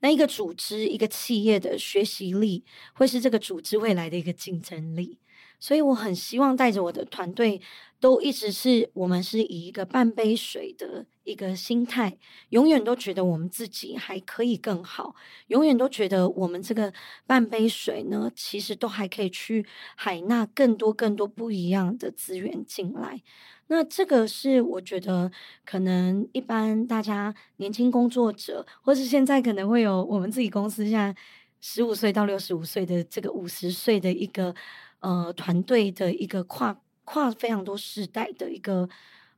[0.00, 5.18] 那一个组织、一个企业的学习力，会是这个组织未来的一个竞争力。
[5.60, 7.60] 所以我很希望带着我的团队，
[7.98, 12.16] 都一直是我们是以一个半杯水的一个心态，
[12.50, 15.16] 永远都觉得我们自己还可以更好，
[15.48, 16.92] 永远都觉得我们这个
[17.26, 23.20] 半杯水呢，其实都还可以去海纳更多更多不一样的资源进来。
[23.68, 25.30] 那这个是我觉得
[25.64, 31.14] 可能一般大家年轻工作者，或是现在可能会有我们自己公司现在
[31.60, 34.54] 十五岁到六十五岁的这个五十岁的一个。
[35.00, 38.88] 呃，团队的一个跨跨非常多世代的一个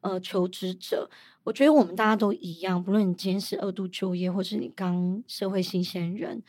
[0.01, 1.11] 呃求职者，
[1.45, 6.43] 我觉得我们大家都一样，不论你今天是二度就业，或是你刚社会新鲜人，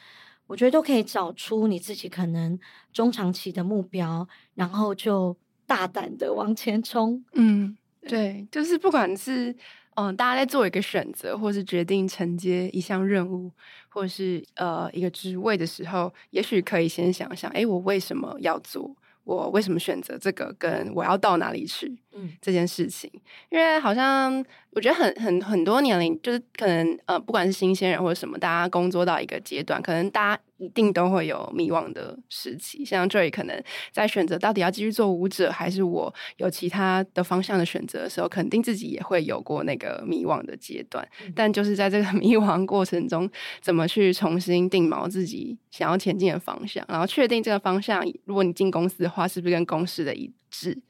[0.48, 2.58] 我觉得都可以找出你自己可能
[2.94, 5.36] 中长期的目标，然后就
[5.72, 7.24] 大胆的往前冲。
[7.32, 9.52] 嗯，对，就是不管是
[9.96, 13.50] 嗯、呃，大家在做一个选择，或是决定承接一项任务，
[13.88, 18.94] 或是呃一个职位的时候，也许可以先想想，哎，我为什么要做？
[19.24, 20.54] 我为什么选择这个？
[20.60, 21.98] 跟我要到哪里去？
[22.14, 23.10] 嗯，这件事情，
[23.50, 32.84] 因为好像我觉得很很很多年龄，就是可能呃，不管是新鲜人或者什么，大家工作到一个阶段，可能大家一定都会有迷惘的时期。
[32.84, 33.64] 像 Joy 可能
[33.94, 41.08] 在选择到底要继续做舞者，还是我有其他的方向的选择的时候，肯定自己也会有过那个迷惘的阶段。
[41.26, 43.30] 嗯、但就是在这个 迷惘过程中，
[43.62, 50.82] 怎么去重新定锚自己想要前进的方向，然后确定这个方向，如果你进公司话，是不是跟公司的一致？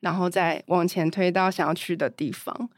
[0.00, 2.68] 然后再往前推到想要去的地方。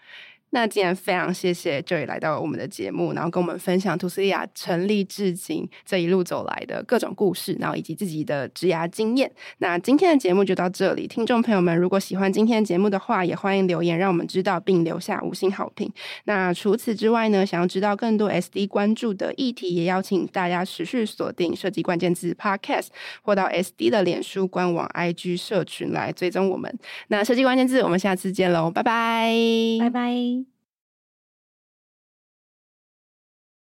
[0.55, 9.29] 那今天非常谢谢 Joy 来到我们的节目，然后跟我们分享 ToSIA 成立至今这一路走来的各种故事，然后以及自己的职涯经验。
[9.59, 15.93] 那今天的节目就到这里，听众朋友们，如果喜欢今天的节目的话，也欢迎留言让我们知道，并留下五星好评。
[16.27, 22.91] 那除此之外呢，想要知道更多 SD 关注的议题，也邀请大家持续锁定设计关键字 Podcast，
[23.23, 26.73] 或到 SD 的脸书官网、IG 社群来追踪我们。
[27.09, 29.35] 那设计关键字，我们下次见喽，拜拜，
[29.81, 30.44] 拜拜。